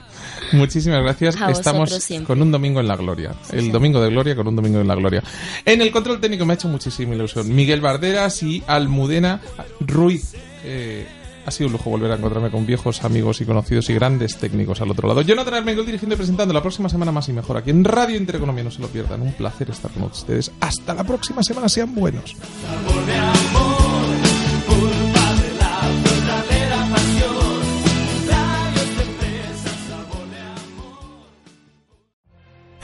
[0.53, 1.41] Muchísimas gracias.
[1.41, 3.33] A Estamos con un domingo en la gloria.
[3.51, 5.23] El domingo de gloria con un domingo en la gloria.
[5.65, 7.53] En el control técnico me ha hecho muchísima ilusión.
[7.53, 9.41] Miguel Barderas y Almudena
[9.79, 10.33] Ruiz.
[10.63, 11.07] Eh,
[11.45, 14.81] ha sido un lujo volver a encontrarme con viejos amigos y conocidos y grandes técnicos
[14.81, 15.21] al otro lado.
[15.21, 18.63] Jonathan Armengol dirigiendo y presentando la próxima semana más y mejor aquí en Radio Intereconomía.
[18.63, 19.21] No se lo pierdan.
[19.21, 20.51] Un placer estar con ustedes.
[20.59, 21.69] Hasta la próxima semana.
[21.69, 22.35] Sean buenos.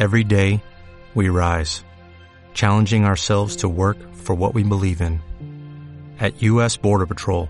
[0.02, 0.64] Every day,
[1.14, 1.84] we rise,
[2.56, 5.22] challenging ourselves to work for what we believe in.
[6.20, 6.76] At U.S.
[6.76, 7.50] Border Patrol,